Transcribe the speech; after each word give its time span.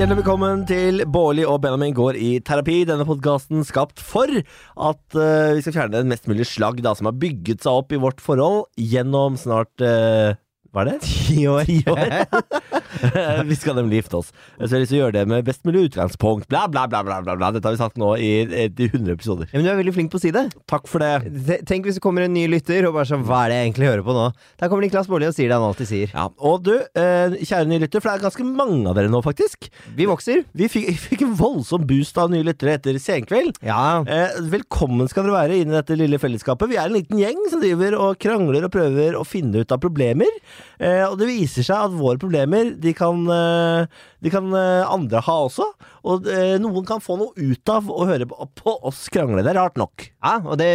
Hjertelig 0.00 0.22
velkommen 0.22 0.62
til 0.64 1.02
Bårli 1.12 1.42
og 1.44 1.58
Benjamin 1.60 1.92
går 1.92 2.16
i 2.16 2.28
terapi. 2.40 2.86
Denne 2.88 3.04
podkasten 3.04 3.60
skapt 3.68 4.00
for 4.00 4.30
at 4.32 5.02
uh, 5.12 5.52
vi 5.52 5.60
skal 5.60 5.74
fjerne 5.74 5.92
den 5.98 6.08
mest 6.08 6.24
mulig 6.24 6.46
slagg 6.48 6.80
da, 6.80 6.94
som 6.96 7.10
har 7.10 7.18
bygget 7.20 7.60
seg 7.66 7.82
opp 7.82 7.92
i 7.92 8.00
vårt 8.00 8.24
forhold 8.24 8.62
gjennom 8.80 9.36
snart 9.36 9.84
uh, 9.84 10.32
hva 10.72 10.86
er 10.86 10.94
det? 10.94 10.96
Ti 11.04 11.44
år. 11.52 11.68
vi 13.50 13.56
skal 13.58 13.78
nemlig 13.78 14.02
gifte 14.02 14.20
oss. 14.20 14.32
Så 14.58 14.68
jeg 14.68 14.74
har 14.74 14.82
lyst 14.84 14.92
til 14.92 14.98
å 14.98 15.02
gjøre 15.04 15.16
det 15.18 15.24
med 15.30 15.46
best 15.46 15.64
mulig 15.68 15.86
utgangspunkt. 15.90 16.48
Bla, 16.50 16.66
bla, 16.70 16.86
bla. 16.88 17.02
bla, 17.02 17.20
bla. 17.24 17.50
Dette 17.54 17.68
har 17.68 17.76
vi 17.76 17.80
sagt 17.80 17.98
nå 18.00 18.12
i, 18.20 18.30
i 18.44 18.66
100 18.68 19.12
episoder. 19.14 19.50
Ja, 19.50 19.58
men 19.58 19.66
du 19.68 19.72
er 19.72 19.80
veldig 19.80 19.94
flink 19.96 20.12
på 20.12 20.20
å 20.20 20.24
si 20.24 20.32
det. 20.34 20.46
Takk 20.70 20.88
for 20.90 21.02
det. 21.02 21.60
Tenk 21.68 21.88
hvis 21.88 21.98
det 21.98 22.04
kommer 22.04 22.26
en 22.26 22.34
ny 22.34 22.46
lytter 22.50 22.88
og 22.88 22.96
bare 22.98 23.08
sånn 23.08 23.24
Hva 23.28 23.44
er 23.44 23.52
det 23.52 23.58
jeg 23.60 23.68
egentlig 23.70 23.90
hører 23.90 24.04
på 24.06 24.16
nå? 24.16 24.26
Der 24.60 24.70
kommer 24.70 24.86
Niklas 24.86 25.10
Baarli 25.10 25.28
og 25.30 25.36
sier 25.36 25.50
det 25.50 25.58
han 25.58 25.66
alltid 25.68 25.90
sier. 25.90 26.14
Ja, 26.14 26.26
Og 26.50 26.64
du, 26.66 26.72
eh, 26.76 27.36
kjære 27.40 27.68
nye 27.70 27.82
lytter, 27.84 28.02
for 28.02 28.10
det 28.10 28.18
er 28.20 28.26
ganske 28.28 28.46
mange 28.48 28.82
av 28.90 28.96
dere 28.98 29.12
nå, 29.12 29.22
faktisk. 29.24 29.70
Vi 29.96 30.08
vokser. 30.10 30.44
Vi 30.56 30.68
fikk, 30.72 30.90
fikk 31.08 31.24
en 31.26 31.34
voldsom 31.38 31.86
boost 31.88 32.18
av 32.20 32.32
nye 32.32 32.46
lyttere 32.46 32.76
etter 32.78 32.98
Senkveld. 33.02 33.60
Ja. 33.66 34.00
Eh, 34.06 34.38
velkommen 34.52 35.08
skal 35.10 35.26
dere 35.26 35.38
være 35.38 35.60
inn 35.60 35.72
i 35.72 35.76
dette 35.78 35.98
lille 35.98 36.20
fellesskapet. 36.22 36.70
Vi 36.70 36.78
er 36.80 36.88
en 36.88 36.96
liten 36.96 37.20
gjeng 37.20 37.40
som 37.52 37.62
driver 37.62 37.96
og 38.00 38.18
krangler 38.22 38.66
og 38.66 38.74
prøver 38.74 39.18
å 39.18 39.24
finne 39.28 39.62
ut 39.62 39.74
av 39.74 39.80
problemer. 39.82 40.30
Eh, 40.80 41.04
og 41.06 41.18
det 41.20 41.28
viser 41.30 41.66
seg 41.66 41.86
at 41.88 41.96
våre 41.96 42.20
problemer, 42.20 42.74
de 42.82 42.92
kan, 42.92 43.26
eh, 43.30 43.86
de 44.20 44.32
kan 44.32 44.46
eh, 44.56 44.84
andre 44.88 45.22
ha 45.26 45.36
også. 45.46 45.66
Og 46.10 46.28
eh, 46.30 46.56
noen 46.60 46.86
kan 46.88 47.02
få 47.02 47.16
noe 47.20 47.34
ut 47.36 47.72
av 47.72 47.88
å 47.92 48.06
høre 48.08 48.28
på, 48.28 48.74
oss 48.88 49.06
krangle. 49.12 49.44
Det 49.44 49.52
er 49.52 49.58
rart 49.60 49.78
nok. 49.80 50.06
ja, 50.20 50.34
og 50.44 50.58
det 50.60 50.70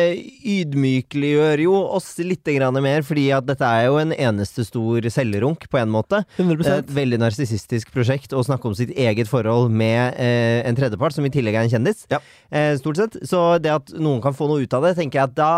ydmykeliggjør 0.45 1.65
jo 1.65 1.75
oss 1.97 2.13
litt 2.21 2.43
mer, 2.45 3.01
fordi 3.05 3.25
at 3.33 3.45
dette 3.47 3.65
er 3.65 3.87
jo 3.87 3.97
en 3.97 4.13
eneste 4.13 4.65
stor 4.67 5.07
cellerunk, 5.09 5.67
på 5.71 5.79
en 5.81 5.89
måte. 5.93 6.23
100 6.37 6.57
Det 6.61 6.71
er 6.71 6.83
et 6.83 6.93
veldig 6.97 7.19
narsissistisk 7.23 7.91
prosjekt 7.93 8.33
å 8.33 8.43
snakke 8.45 8.69
om 8.69 8.75
sitt 8.77 8.93
eget 8.93 9.29
forhold 9.29 9.71
med 9.73 10.17
eh, 10.21 10.61
en 10.65 10.77
tredjepart, 10.77 11.15
som 11.15 11.25
i 11.25 11.33
tillegg 11.33 11.57
er 11.57 11.65
en 11.65 11.73
kjendis. 11.73 12.05
Ja. 12.11 12.21
Eh, 12.49 12.73
stort 12.81 13.01
sett. 13.01 13.19
Så 13.25 13.57
det 13.61 13.73
at 13.73 13.93
noen 13.97 14.21
kan 14.23 14.37
få 14.37 14.49
noe 14.49 14.65
ut 14.65 14.77
av 14.77 14.85
det, 14.85 14.95
tenker 14.99 15.21
jeg 15.21 15.31
at 15.31 15.37
da 15.37 15.53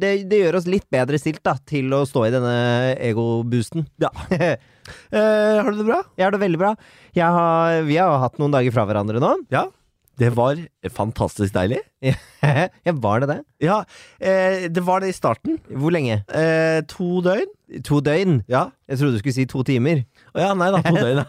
det, 0.00 0.14
det 0.30 0.42
gjør 0.44 0.60
oss 0.60 0.68
litt 0.70 0.88
bedre 0.92 1.20
stilt 1.20 1.42
da, 1.46 1.56
til 1.68 1.92
å 1.96 2.04
stå 2.08 2.26
i 2.28 2.34
denne 2.34 2.58
egoboosten. 3.10 3.88
Ja. 4.00 4.12
Eh, 5.10 5.62
har 5.62 5.70
du 5.70 5.78
det 5.78 5.86
bra? 5.86 6.00
Jeg 6.18 6.24
har 6.26 6.34
det 6.34 6.40
veldig 6.42 6.58
bra. 6.58 6.70
Jeg 7.14 7.29
har, 7.34 7.82
vi 7.88 7.98
har 8.00 8.18
hatt 8.22 8.40
noen 8.40 8.54
dager 8.54 8.74
fra 8.74 8.86
hverandre 8.88 9.22
nå. 9.22 9.34
Ja. 9.52 9.66
Det 10.20 10.28
var 10.36 10.58
fantastisk 10.92 11.54
deilig. 11.54 11.78
ja, 12.04 12.92
var 13.00 13.22
det 13.22 13.28
det? 13.30 13.38
Ja, 13.64 13.78
eh, 14.20 14.66
det 14.68 14.82
var 14.84 15.00
det 15.00 15.14
i 15.14 15.16
starten. 15.16 15.56
Hvor 15.72 15.94
lenge? 15.94 16.18
Eh, 16.28 16.82
to 16.90 17.22
døgn. 17.24 17.48
To 17.86 18.02
døgn? 18.04 18.42
Ja. 18.50 18.66
Jeg 18.90 19.00
trodde 19.00 19.16
du 19.16 19.22
skulle 19.22 19.36
si 19.38 19.46
to 19.48 19.64
timer. 19.64 20.02
Å 20.36 20.42
ja, 20.44 20.50
nei 20.60 20.68
da, 20.74 20.82
to 20.84 20.92
døgn. 20.92 21.22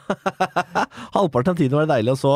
Halvparten 1.15 1.53
av 1.53 1.61
tiden 1.61 1.77
var 1.77 1.87
det 1.87 1.93
deilig, 1.93 2.17
og 2.17 2.19
så, 2.19 2.33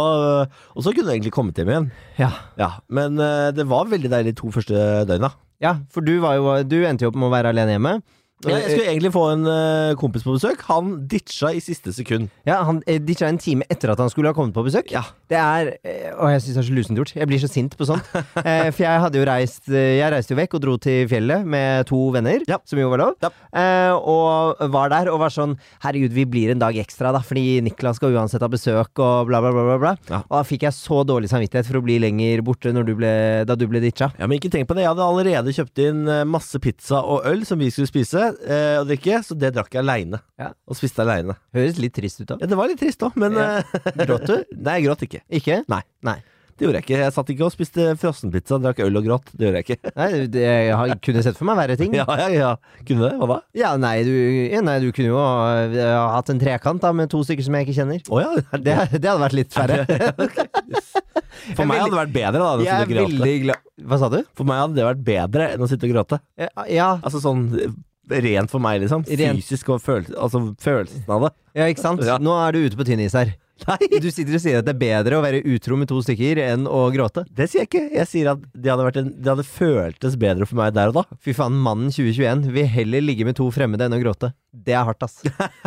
og 0.47 0.85
så 0.85 0.93
kunne 0.95 1.09
du 1.09 1.15
egentlig 1.17 1.35
kommet 1.35 1.59
hjem 1.59 1.73
igjen. 1.73 1.89
Ja. 2.21 2.31
Ja, 2.61 2.71
Men 2.87 3.19
eh, 3.19 3.49
det 3.57 3.67
var 3.67 3.91
veldig 3.91 4.13
deilig 4.15 4.37
to 4.39 4.53
første 4.55 5.03
døgna. 5.09 5.33
ja, 5.63 5.75
for 5.91 6.07
du, 6.07 6.15
var 6.23 6.39
jo, 6.39 6.53
du 6.63 6.77
endte 6.85 7.03
jo 7.03 7.11
opp 7.11 7.19
med 7.19 7.27
å 7.27 7.35
være 7.35 7.51
alene 7.51 7.75
hjemme. 7.75 7.97
Ja, 8.43 8.57
jeg 8.59 8.73
skulle 8.75 8.89
egentlig 8.91 9.09
få 9.15 9.21
en 9.31 9.45
eh, 9.47 9.93
kompis 9.97 10.25
på 10.25 10.33
besøk. 10.35 10.59
Han 10.67 10.89
ditcha 11.09 11.53
i 11.55 11.61
siste 11.63 11.93
sekund. 11.95 12.27
Ja, 12.45 12.57
Han 12.67 12.81
eh, 12.85 12.99
ditcha 13.01 13.29
en 13.31 13.39
time 13.41 13.63
etter 13.71 13.93
at 13.93 14.01
han 14.03 14.09
skulle 14.11 14.27
ha 14.29 14.35
kommet 14.37 14.53
på 14.53 14.61
besøk. 14.67 14.91
Ja. 14.91 15.05
Det 15.31 15.37
er 15.39 15.69
eh, 15.87 16.11
Å, 16.13 16.27
jeg 16.33 16.43
syns 16.43 16.57
det 16.57 16.61
er 16.61 16.67
så 16.67 16.75
lusent 16.75 16.99
gjort. 16.99 17.13
Jeg 17.15 17.29
blir 17.31 17.39
så 17.41 17.49
sint 17.49 17.77
på 17.79 17.87
sånt. 17.87 18.05
Eh, 18.45 18.67
for 18.75 18.83
jeg 18.83 18.99
hadde 19.01 19.17
jo 19.17 19.23
reist 19.25 19.69
eh, 19.71 19.95
Jeg 19.97 20.11
reiste 20.13 20.35
jo 20.35 20.37
vekk 20.37 20.53
og 20.57 20.61
dro 20.61 20.73
til 20.83 21.07
fjellet 21.09 21.47
med 21.49 21.87
to 21.89 21.97
venner, 22.13 22.43
Ja. 22.49 22.59
som 22.67 22.77
jo 22.77 22.89
var 22.91 23.01
lov. 23.01 23.15
Ja. 23.23 23.31
Eh, 23.57 23.93
og 23.95 24.59
var 24.75 24.91
der 24.91 25.09
og 25.13 25.21
var 25.23 25.33
sånn 25.33 25.55
Herregud, 25.81 26.13
vi 26.13 26.25
blir 26.29 26.51
en 26.53 26.61
dag 26.61 26.75
ekstra, 26.77 27.13
da, 27.15 27.23
fordi 27.25 27.61
Niklas 27.65 27.97
skal 27.97 28.13
uansett 28.13 28.43
ha 28.45 28.49
besøk 28.51 28.99
og 29.01 29.31
bla, 29.31 29.39
bla, 29.41 29.53
bla. 29.55 29.63
bla, 29.71 29.77
bla. 29.81 29.93
Ja. 30.11 30.19
Og 30.27 30.35
da 30.37 30.43
fikk 30.45 30.67
jeg 30.67 30.75
så 30.77 31.01
dårlig 31.07 31.31
samvittighet 31.31 31.69
for 31.71 31.79
å 31.79 31.83
bli 31.87 31.97
lenger 32.03 32.43
borte 32.45 32.75
når 32.75 32.89
du 32.91 32.93
ble, 32.99 33.13
da 33.49 33.57
du 33.57 33.65
ble 33.71 33.81
ditcha. 33.83 34.11
Ja, 34.19 34.27
Men 34.27 34.37
ikke 34.37 34.51
tenk 34.53 34.67
på 34.69 34.77
det. 34.77 34.85
Jeg 34.85 34.91
hadde 34.93 35.07
allerede 35.07 35.55
kjøpt 35.55 35.81
inn 35.87 36.03
eh, 36.11 36.21
masse 36.29 36.61
pizza 36.61 37.01
og 37.01 37.25
øl 37.31 37.45
som 37.47 37.61
vi 37.63 37.71
skulle 37.73 37.89
spise 37.89 38.24
eh, 38.33 38.77
og 38.81 38.87
drikke, 38.89 39.19
så 39.25 39.37
det 39.39 39.53
drakk 39.55 39.73
jeg 39.75 39.83
aleine. 39.85 40.19
Ja. 40.41 40.51
Og 40.69 40.77
spiste 40.79 41.03
aleine. 41.05 41.35
Høres 41.55 41.79
litt 41.81 41.95
trist 41.97 42.21
ut 42.23 42.29
da. 42.33 42.39
Ja, 42.41 42.47
det 42.51 42.59
var 42.59 42.71
litt 42.71 42.79
trist 42.81 43.03
òg, 43.05 43.17
men 43.21 43.37
Ja. 43.39 43.49
eh, 43.63 43.91
Gråt 44.07 44.25
du? 44.29 44.37
Nei, 44.55 44.79
jeg 44.79 44.87
gråt 44.89 45.03
ikke. 45.09 45.21
Ikke? 45.41 45.61
Nei. 45.71 45.81
Nei. 46.05 46.19
Det 46.55 46.63
gjorde 46.63 46.79
jeg 46.79 46.85
ikke. 46.85 46.97
Jeg 47.01 47.11
satt 47.11 47.29
ikke 47.33 47.43
og 47.43 47.51
spiste 47.51 47.85
frossenpizza, 47.99 48.55
drakk 48.63 48.77
øl 48.85 48.95
og 48.95 49.03
gråt. 49.03 49.25
Det 49.35 49.43
gjorde 49.43 49.59
jeg 49.59 49.65
ikke. 49.75 49.89
Nei, 49.99 50.05
det, 50.31 50.43
jeg 50.69 50.95
kunne 51.03 51.23
sett 51.25 51.35
for 51.35 51.49
meg 51.49 51.57
verre 51.59 51.75
ting. 51.81 51.91
Ja, 51.99 52.05
ja, 52.15 52.29
ja. 52.31 52.51
Kunne 52.87 53.09
det? 53.09 53.09
Hva 53.19 53.27
da? 53.33 53.37
Ja, 53.59 53.73
nei 53.75 53.97
du, 54.07 54.13
ja, 54.53 54.61
nei, 54.63 54.77
du 54.79 54.87
kunne 54.95 55.09
jo 55.11 55.17
ha, 55.19 55.65
ha 55.67 56.05
hatt 56.15 56.31
en 56.31 56.39
trekant 56.39 56.79
da 56.79 56.93
med 56.95 57.11
to 57.11 57.19
stykker 57.27 57.43
som 57.43 57.57
jeg 57.59 57.67
ikke 57.67 57.75
kjenner. 57.81 57.99
Oh, 58.07 58.23
ja. 58.23 58.31
Det, 58.55 58.77
det 58.95 59.03
hadde 59.03 59.19
vært 59.25 59.35
litt 59.35 59.51
færre. 59.51 59.83
For 61.57 61.67
meg 61.67 61.81
hadde 61.83 61.91
det 61.91 61.99
vært 61.99 62.13
bedre 62.15 62.39
da 62.39 62.53
enn 62.55 62.63
å 62.63 62.63
sitte 62.63 63.03
og 63.03 63.11
gråte. 63.19 63.59
Hva 63.91 63.97
sa 63.99 64.09
du? 64.15 64.17
For 64.39 64.47
meg 64.47 64.61
hadde 64.63 64.79
det 64.79 64.85
vært 64.87 65.03
bedre 65.11 65.49
enn 65.57 65.65
å 65.65 65.69
sitte 65.69 65.89
og 65.89 65.91
gråte. 65.91 66.21
Ja, 66.39 66.49
ja, 66.71 66.87
Altså 67.03 67.19
sånn 67.23 67.43
eh, 67.59 67.73
rent 68.09 68.51
for 68.51 68.59
meg, 68.63 68.81
liksom. 68.83 69.05
Rent. 69.07 69.41
Fysisk 69.41 69.69
og 69.75 69.81
følelse, 69.83 70.13
altså, 70.17 70.43
følelsen 70.61 71.09
av 71.09 71.27
det. 71.27 71.33
ja 71.61 71.71
ikke 71.71 71.81
sant? 71.83 72.03
Ja. 72.05 72.19
Nå 72.21 72.35
er 72.43 72.51
du 72.55 72.65
ute 72.67 72.77
på 72.79 72.85
tynn 72.87 72.99
is 73.05 73.13
her. 73.17 73.33
Nei, 73.55 73.77
Du 74.03 74.09
sitter 74.11 74.35
og 74.35 74.41
sier 74.43 74.57
at 74.59 74.65
det 74.67 74.73
er 74.73 74.79
bedre 74.81 75.15
å 75.15 75.21
være 75.23 75.37
utro 75.47 75.77
med 75.79 75.87
to 75.87 76.01
stykker 76.03 76.41
enn 76.43 76.65
å 76.67 76.89
gråte. 76.91 77.21
det 77.31 77.45
sier 77.47 77.63
jeg 77.63 77.69
ikke. 77.69 77.83
Jeg 77.95 78.09
sier 78.11 78.29
at 78.33 78.41
det 78.51 78.67
hadde, 78.73 78.89
en, 78.99 79.13
det 79.15 79.31
hadde 79.31 79.45
føltes 79.47 80.17
bedre 80.19 80.43
for 80.49 80.59
meg 80.59 80.73
der 80.75 80.91
og 80.91 80.97
da. 80.97 81.03
Fy 81.23 81.31
faen, 81.37 81.55
mannen 81.63 81.87
2021 81.87 82.49
vil 82.51 82.67
heller 82.67 83.05
ligge 83.05 83.23
med 83.23 83.37
to 83.39 83.47
fremmede 83.55 83.87
enn 83.87 83.95
å 83.95 84.01
gråte. 84.01 84.33
Det 84.51 84.75
er 84.75 84.83
hardt, 84.83 85.07
ass. 85.07 85.21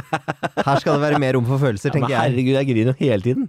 Her 0.68 0.82
skal 0.82 0.98
det 0.98 1.00
være 1.06 1.20
mer 1.22 1.38
rom 1.38 1.48
for 1.48 1.60
følelser, 1.64 1.92
tenker 1.94 2.12
jeg. 2.12 2.20
herregud, 2.28 2.58
jeg 2.58 2.68
griner 2.74 2.98
hele 3.00 3.24
tiden. 3.24 3.48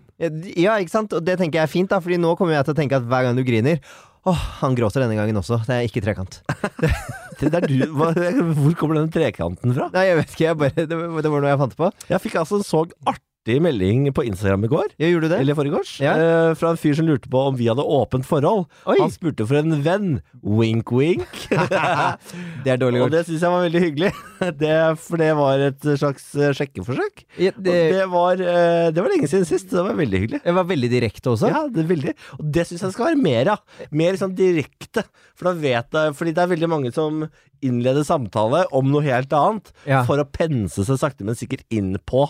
Ja, 0.56 0.78
ikke 0.80 0.96
sant? 0.96 1.14
Og 1.20 1.24
det 1.28 1.36
tenker 1.40 1.60
jeg 1.60 1.68
er 1.68 1.72
fint, 1.76 1.92
da, 1.92 2.00
Fordi 2.04 2.20
nå 2.24 2.32
kommer 2.40 2.56
jeg 2.56 2.68
til 2.70 2.76
å 2.76 2.80
tenke 2.80 3.00
at 3.00 3.08
hver 3.12 3.28
gang 3.28 3.36
du 3.40 3.44
griner 3.48 3.84
Åh, 4.28 4.42
han 4.60 4.76
gråter 4.76 5.04
denne 5.06 5.16
gangen 5.16 5.38
også. 5.40 5.62
Det 5.68 5.76
er 5.78 5.88
ikke 5.88 6.04
trekant. 6.04 6.42
Det 7.40 7.54
er 7.56 7.64
du, 7.72 7.78
hva, 7.96 8.10
hvor 8.58 8.74
kommer 8.76 8.98
den 9.00 9.12
trekanten 9.16 9.72
fra? 9.72 9.86
Nei, 9.94 10.02
jeg 10.10 10.18
vet 10.20 10.34
ikke. 10.34 10.44
Jeg 10.50 10.58
bare, 10.60 10.74
det, 10.92 10.98
var- 11.00 11.22
det 11.24 11.30
var 11.32 11.40
noe 11.46 11.52
jeg 11.54 11.60
fant 11.62 11.76
på. 11.80 11.88
Jeg 12.10 12.20
fikk 12.26 12.36
altså 12.42 12.58
en 12.60 12.66
så 12.68 12.82
artig 13.08 13.24
melding 13.48 14.12
på 14.14 14.24
Instagram 14.28 14.66
i 14.66 14.68
går. 14.68 14.92
Ja, 15.00 15.08
gjorde 15.08 15.30
du 15.30 15.34
det? 15.34 15.40
Eller 15.42 15.56
foregårs. 15.56 16.00
Ja. 16.04 16.12
eh, 16.20 16.54
fra 16.60 16.70
en 16.74 16.78
fyr 16.78 16.94
som 16.94 17.08
lurte 17.08 17.30
på 17.32 17.40
om 17.40 17.56
vi 17.56 17.68
hadde 17.68 17.82
åpent 17.82 18.26
forhold. 18.28 18.68
Oi. 18.86 18.98
Han 19.00 19.10
spurte 19.12 19.48
for 19.48 19.56
en 19.58 19.82
venn. 19.82 20.22
Wink, 20.44 20.92
wink. 20.92 21.26
Det 22.64 22.74
er 22.74 22.78
dårlig 22.78 23.02
Og 23.02 23.12
det 23.14 23.24
syns 23.26 23.42
jeg 23.42 23.52
var 23.54 23.64
veldig 23.64 23.82
hyggelig. 23.82 24.12
Det, 24.60 24.76
for 25.00 25.18
det 25.20 25.30
var 25.36 25.60
et 25.70 25.88
slags 26.00 26.28
eh, 26.36 26.52
sjekkeforsøk. 26.56 27.24
Ja, 27.40 27.52
det, 27.58 27.78
det 27.96 28.06
var, 28.12 28.40
eh, 28.40 28.90
det 28.94 29.02
var 29.04 29.12
lenge 29.12 29.30
siden 29.32 29.48
sist. 29.48 29.70
Det 29.72 29.84
var 29.84 29.98
veldig 29.98 30.22
hyggelig. 30.26 30.42
det 30.44 30.56
var 30.60 30.68
veldig 30.70 30.90
direkte 30.92 31.34
også. 31.34 31.50
Ja, 31.52 31.64
det 31.72 31.88
veldig 31.90 32.14
Og 32.38 32.46
det 32.56 32.68
syns 32.70 32.84
jeg 32.86 32.96
skal 32.96 33.10
være 33.12 33.22
mer 33.24 33.54
av. 33.56 33.64
Mer 33.92 34.20
sånn 34.20 34.36
direkte. 34.38 35.06
For 35.40 35.50
da 35.50 35.56
vet 35.60 35.96
jeg 35.96 36.16
Fordi 36.20 36.34
det 36.36 36.44
er 36.44 36.52
veldig 36.54 36.70
mange 36.72 36.92
som 36.96 37.24
innleder 37.64 38.06
samtale 38.08 38.62
om 38.76 38.88
noe 38.92 39.04
helt 39.04 39.34
annet 39.36 39.72
for 40.08 40.22
å 40.22 40.28
pense 40.32 40.80
seg 40.88 41.00
sakte, 41.02 41.26
men 41.28 41.36
sikkert 41.36 41.66
inn 41.76 41.98
på 42.08 42.22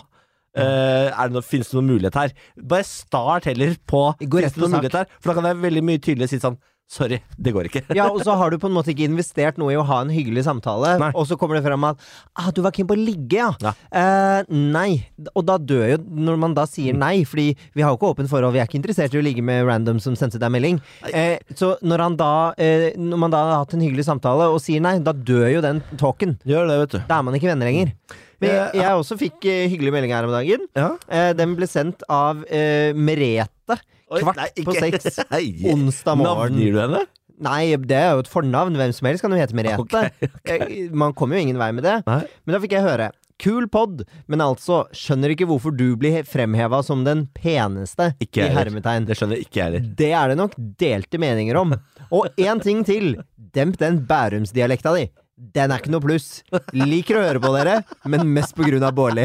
eh, 0.56 1.10
er 1.10 1.30
det 1.30 1.36
noe, 1.36 1.46
Finnes 1.46 1.70
det 1.70 1.78
noen 1.78 1.92
mulighet 1.92 2.18
her? 2.18 2.34
Bare 2.72 2.86
start 2.88 3.48
heller 3.50 3.76
på 3.86 4.02
Gå 4.20 4.40
finnes 4.42 4.56
det 4.56 4.64
noen 4.64 4.76
mulighet 4.78 5.00
her? 5.02 5.16
For 5.20 5.32
da 5.32 5.38
kan 5.40 5.50
jeg 5.52 5.62
veldig 5.62 5.86
mye 5.86 6.02
tydeligere 6.02 6.32
si 6.34 6.42
sånn 6.42 6.58
Sorry, 6.90 7.20
det 7.38 7.52
går 7.54 7.68
ikke. 7.68 7.84
Ja, 7.94 8.08
og 8.10 8.18
så 8.26 8.34
har 8.34 8.50
du 8.50 8.56
på 8.62 8.66
en 8.66 8.74
måte 8.74 8.90
ikke 8.90 9.06
investert 9.06 9.60
noe 9.62 9.70
i 9.70 9.76
å 9.78 9.84
ha 9.86 10.00
en 10.02 10.08
hyggelig 10.10 10.42
samtale, 10.48 10.96
Nei. 10.98 11.10
og 11.14 11.28
så 11.28 11.36
kommer 11.38 11.54
det 11.54 11.62
frem 11.62 11.84
at 11.86 12.00
ah, 12.34 12.48
'du 12.50 12.64
var 12.64 12.74
keen 12.74 12.88
på 12.90 12.96
å 12.96 12.98
ligge', 12.98 13.36
ja. 13.38 13.50
Ja. 13.62 13.72
Eh, 13.94 14.50
nei. 14.50 15.06
Og 15.30 15.44
da 15.46 15.54
dør 15.54 15.84
jo 15.92 15.98
Når 16.00 16.40
man 16.40 16.56
da 16.56 16.64
sier 16.66 16.96
nei, 16.96 17.22
fordi 17.28 17.52
vi 17.76 17.84
har 17.84 17.92
jo 17.92 17.98
ikke 18.00 18.10
åpent 18.10 18.30
forhold, 18.32 18.56
vi 18.56 18.62
er 18.62 18.66
ikke 18.66 18.80
interessert 18.80 19.14
i 19.14 19.20
å 19.20 19.22
ligge 19.22 19.44
med 19.46 19.62
random 19.68 20.00
som 20.02 20.16
sendte 20.18 20.40
deg 20.42 20.50
melding. 20.50 20.80
Eh, 21.14 21.38
så 21.54 21.76
når 21.86 22.04
han 22.08 22.16
da 22.18 22.32
eh, 22.58 22.90
Når 22.98 23.22
man 23.22 23.30
da 23.30 23.44
har 23.46 23.62
hatt 23.62 23.76
en 23.78 23.84
hyggelig 23.86 24.08
samtale 24.10 24.50
og 24.50 24.58
sier 24.64 24.82
nei, 24.82 24.96
da 24.98 25.14
dør 25.14 25.46
jo 25.46 25.62
den 25.62 25.84
talken. 26.00 26.40
Gjør 26.42 26.66
det, 26.72 26.80
vet 26.82 26.96
du. 26.96 27.00
Da 27.06 27.20
er 27.20 27.28
man 27.28 27.38
ikke 27.38 27.52
venner 27.52 27.70
lenger. 27.70 27.94
Men 28.40 28.52
jeg, 28.54 28.80
jeg 28.80 28.98
også 29.02 29.16
fikk 29.20 29.46
uh, 29.46 29.62
hyggelig 29.72 29.94
melding 29.94 30.14
her 30.16 30.28
om 30.28 30.34
dagen. 30.34 30.66
Ja. 30.78 30.90
Uh, 31.06 31.30
den 31.36 31.54
ble 31.58 31.68
sendt 31.70 32.04
av 32.08 32.42
uh, 32.46 32.90
Merete. 32.96 33.78
Oi, 34.10 34.20
Kvart 34.24 34.40
nei, 34.40 34.50
på 34.66 34.74
seks. 34.74 35.20
Onsdag 35.72 36.18
morgen. 36.18 36.56
Navngir 36.56 36.76
du 36.76 36.82
henne? 36.82 37.06
Nei, 37.40 37.62
det 37.88 37.96
er 37.96 38.14
jo 38.16 38.24
et 38.24 38.30
fornavn. 38.30 38.76
Hvem 38.76 38.92
som 38.96 39.08
helst 39.08 39.24
kan 39.24 39.32
jo 39.32 39.40
hete 39.40 39.56
Merete. 39.56 39.80
Okay, 39.84 40.30
okay. 40.42 40.86
Man 40.92 41.16
kommer 41.16 41.38
jo 41.38 41.46
ingen 41.46 41.60
vei 41.60 41.70
med 41.76 41.86
det. 41.86 42.00
Nei. 42.08 42.22
Men 42.44 42.56
da 42.56 42.62
fikk 42.64 42.76
jeg 42.76 42.84
høre. 42.84 43.10
Kul 43.40 43.64
pod, 43.72 44.02
men 44.28 44.42
altså, 44.44 44.82
skjønner 44.92 45.32
ikke 45.32 45.46
hvorfor 45.48 45.72
du 45.72 45.94
blir 46.00 46.26
fremheva 46.28 46.82
som 46.84 47.06
den 47.06 47.24
peneste, 47.32 48.10
Ikke 48.20 48.44
i 48.44 48.52
hermetegn. 48.52 49.06
Det 49.08 49.16
skjønner 49.16 49.40
ikke 49.40 49.62
jeg 49.62 49.66
heller. 49.70 49.86
Det 49.96 50.10
er 50.12 50.32
det 50.32 50.36
nok 50.42 50.58
delte 50.80 51.20
meninger 51.22 51.56
om. 51.56 51.72
Og 52.12 52.28
én 52.36 52.60
ting 52.60 52.84
til. 52.84 53.14
Demp 53.54 53.80
den 53.80 54.04
bærumsdialekta 54.06 54.92
di. 54.94 55.08
Den 55.40 55.72
er 55.72 55.80
ikke 55.80 55.92
noe 55.94 56.04
pluss. 56.04 56.42
Liker 56.76 57.16
å 57.16 57.22
høre 57.24 57.40
på 57.40 57.50
dere, 57.56 57.78
men 58.04 58.28
mest 58.34 58.58
av 58.60 58.92
Bårli. 58.94 59.24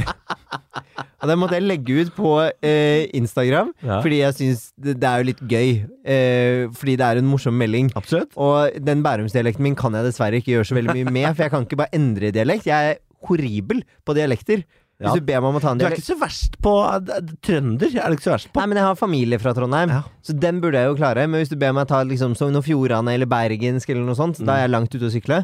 Og 1.21 1.27
den 1.31 1.39
måtte 1.41 1.57
jeg 1.57 1.65
legge 1.65 2.05
ut 2.05 2.11
på 2.15 2.29
eh, 2.63 3.07
Instagram, 3.17 3.71
Ja. 3.83 3.99
fordi 4.03 4.19
jeg 4.21 4.35
syns 4.37 4.61
det, 4.77 4.95
det 5.01 5.09
er 5.09 5.21
jo 5.21 5.27
litt 5.31 5.41
gøy. 5.49 5.69
Eh, 6.05 6.67
fordi 6.75 6.95
det 7.01 7.05
er 7.07 7.19
en 7.21 7.27
morsom 7.29 7.57
melding. 7.57 7.89
Absolutt. 7.99 8.31
Og 8.37 8.77
den 8.85 9.03
bærumsdialekten 9.05 9.65
min 9.65 9.75
kan 9.75 9.93
jeg 9.97 10.07
dessverre 10.07 10.39
ikke 10.39 10.53
gjøre 10.55 10.69
så 10.69 10.77
veldig 10.77 10.95
mye 11.01 11.11
med, 11.17 11.29
for 11.35 11.43
jeg 11.47 11.53
kan 11.55 11.65
ikke 11.67 11.81
bare 11.83 11.95
endre 11.97 12.31
dialekt. 12.35 12.69
Jeg 12.69 12.93
er 12.95 13.01
horribel 13.25 13.81
på 14.05 14.15
dialekter. 14.17 14.63
Ja. 14.95 15.09
Hvis 15.11 15.19
du 15.19 15.25
ber 15.27 15.41
meg 15.43 15.49
om 15.49 15.57
å 15.57 15.61
ta 15.61 15.71
en 15.73 15.77
Du 15.77 15.83
er 15.83 15.89
dialekt 15.89 16.05
ikke 16.05 16.13
så 16.13 16.19
verst 16.21 16.53
på 16.63 16.71
trønder. 17.43 17.91
Er 17.99 18.09
du 18.13 18.15
ikke 18.15 18.23
så 18.29 18.31
verst 18.31 18.47
på? 18.53 18.61
Nei, 18.61 18.67
men 18.71 18.77
jeg 18.79 18.85
har 18.87 18.95
familie 18.95 19.39
fra 19.41 19.51
Trondheim, 19.57 19.89
Ja. 19.91 20.01
så 20.23 20.31
den 20.39 20.61
burde 20.63 20.79
jeg 20.79 20.87
jo 20.87 20.95
klare. 20.95 21.25
Men 21.27 21.41
hvis 21.41 21.49
du 21.51 21.57
ber 21.59 21.73
meg 21.75 21.87
ta 21.89 21.99
liksom 22.07 22.35
Sogn 22.39 22.55
og 22.55 22.63
Fjordane 22.63 23.11
eller 23.13 23.25
bergensk 23.27 23.89
eller 23.91 24.05
noe 24.07 24.15
sånt, 24.15 24.39
da 24.39 24.55
er 24.55 24.61
jeg 24.67 24.71
langt 24.71 24.95
ute 24.95 25.03
å 25.09 25.11
sykle. 25.11 25.41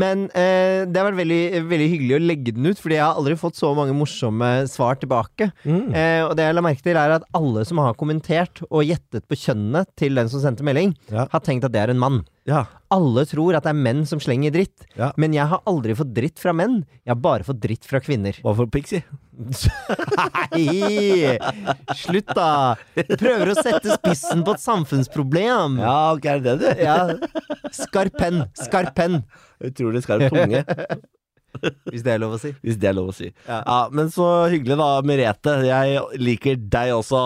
Men 0.00 0.24
eh, 0.34 0.86
det 0.88 0.96
har 0.96 1.10
vært 1.12 1.20
veldig, 1.20 1.42
veldig 1.68 1.90
hyggelig 1.92 2.16
å 2.16 2.22
legge 2.24 2.54
den 2.56 2.66
ut, 2.66 2.80
fordi 2.80 2.96
jeg 2.96 3.04
har 3.04 3.14
aldri 3.20 3.36
fått 3.38 3.60
så 3.60 3.74
mange 3.76 3.92
morsomme 3.94 4.66
svar 4.72 4.96
tilbake. 4.98 5.52
Mm. 5.68 5.94
Eh, 5.94 6.22
og 6.24 6.34
det 6.36 6.48
jeg 6.48 6.54
la 6.56 6.64
merke 6.64 6.82
til, 6.82 6.96
er 6.96 7.18
at 7.20 7.28
alle 7.36 7.64
som 7.68 7.78
har 7.84 7.94
kommentert 8.00 8.64
og 8.70 8.82
gjettet 8.88 9.28
på 9.28 9.36
kjønnet 9.36 9.86
til 10.00 10.14
den 10.16 10.28
som 10.32 10.40
sendte 10.40 10.64
melding, 10.64 10.96
Ja. 11.12 11.28
har 11.30 11.40
tenkt 11.44 11.64
at 11.68 11.72
det 11.72 11.82
er 11.84 11.90
en 11.92 11.98
mann. 12.00 12.24
Ja. 12.44 12.66
Alle 12.92 13.22
tror 13.26 13.56
at 13.56 13.64
det 13.64 13.70
er 13.72 13.78
menn 13.86 14.02
som 14.06 14.20
slenger 14.20 14.52
dritt, 14.52 14.82
Ja. 15.00 15.12
men 15.16 15.32
jeg 15.32 15.46
har 15.48 15.62
aldri 15.66 15.94
fått 15.96 16.10
dritt 16.12 16.38
fra 16.38 16.52
menn. 16.52 16.82
Jeg 17.04 17.14
har 17.14 17.20
bare 17.24 17.42
fått 17.46 17.60
dritt 17.62 17.86
fra 17.88 18.00
kvinner. 18.04 18.36
Hva 18.44 18.52
for 18.58 18.68
pixie? 18.68 19.00
Nei! 20.52 21.38
Slutt, 21.96 22.30
da! 22.36 22.76
Du 22.94 23.16
prøver 23.18 23.50
å 23.52 23.56
sette 23.58 23.96
spissen 23.96 24.44
på 24.46 24.54
et 24.54 24.62
samfunnsproblem. 24.62 25.78
Ja, 25.82 25.96
ok, 26.14 26.28
er 26.34 26.44
det 26.44 26.54
det, 26.60 26.74
du? 26.78 26.84
Ja. 26.84 27.70
Skarp 27.74 28.16
penn. 28.20 28.44
Skarp 28.60 28.92
penn. 28.98 29.22
Utrolig 29.64 30.04
skarp 30.04 30.28
tunge, 30.34 30.64
Hvis 31.90 32.02
det 32.02 32.16
er 32.16 32.18
lov 32.18 32.32
å 32.34 32.38
si. 32.42 32.50
hvis 32.66 32.76
det 32.82 32.88
er 32.90 32.96
lov 32.98 33.12
å 33.12 33.14
si. 33.14 33.28
Ja. 33.46 33.60
Ja, 33.62 33.76
Men 33.94 34.08
så 34.10 34.26
hyggelig 34.50 34.74
da, 34.80 34.88
Merete. 35.06 35.52
Jeg 35.64 36.00
liker 36.18 36.56
deg 36.58 36.90
også. 36.96 37.20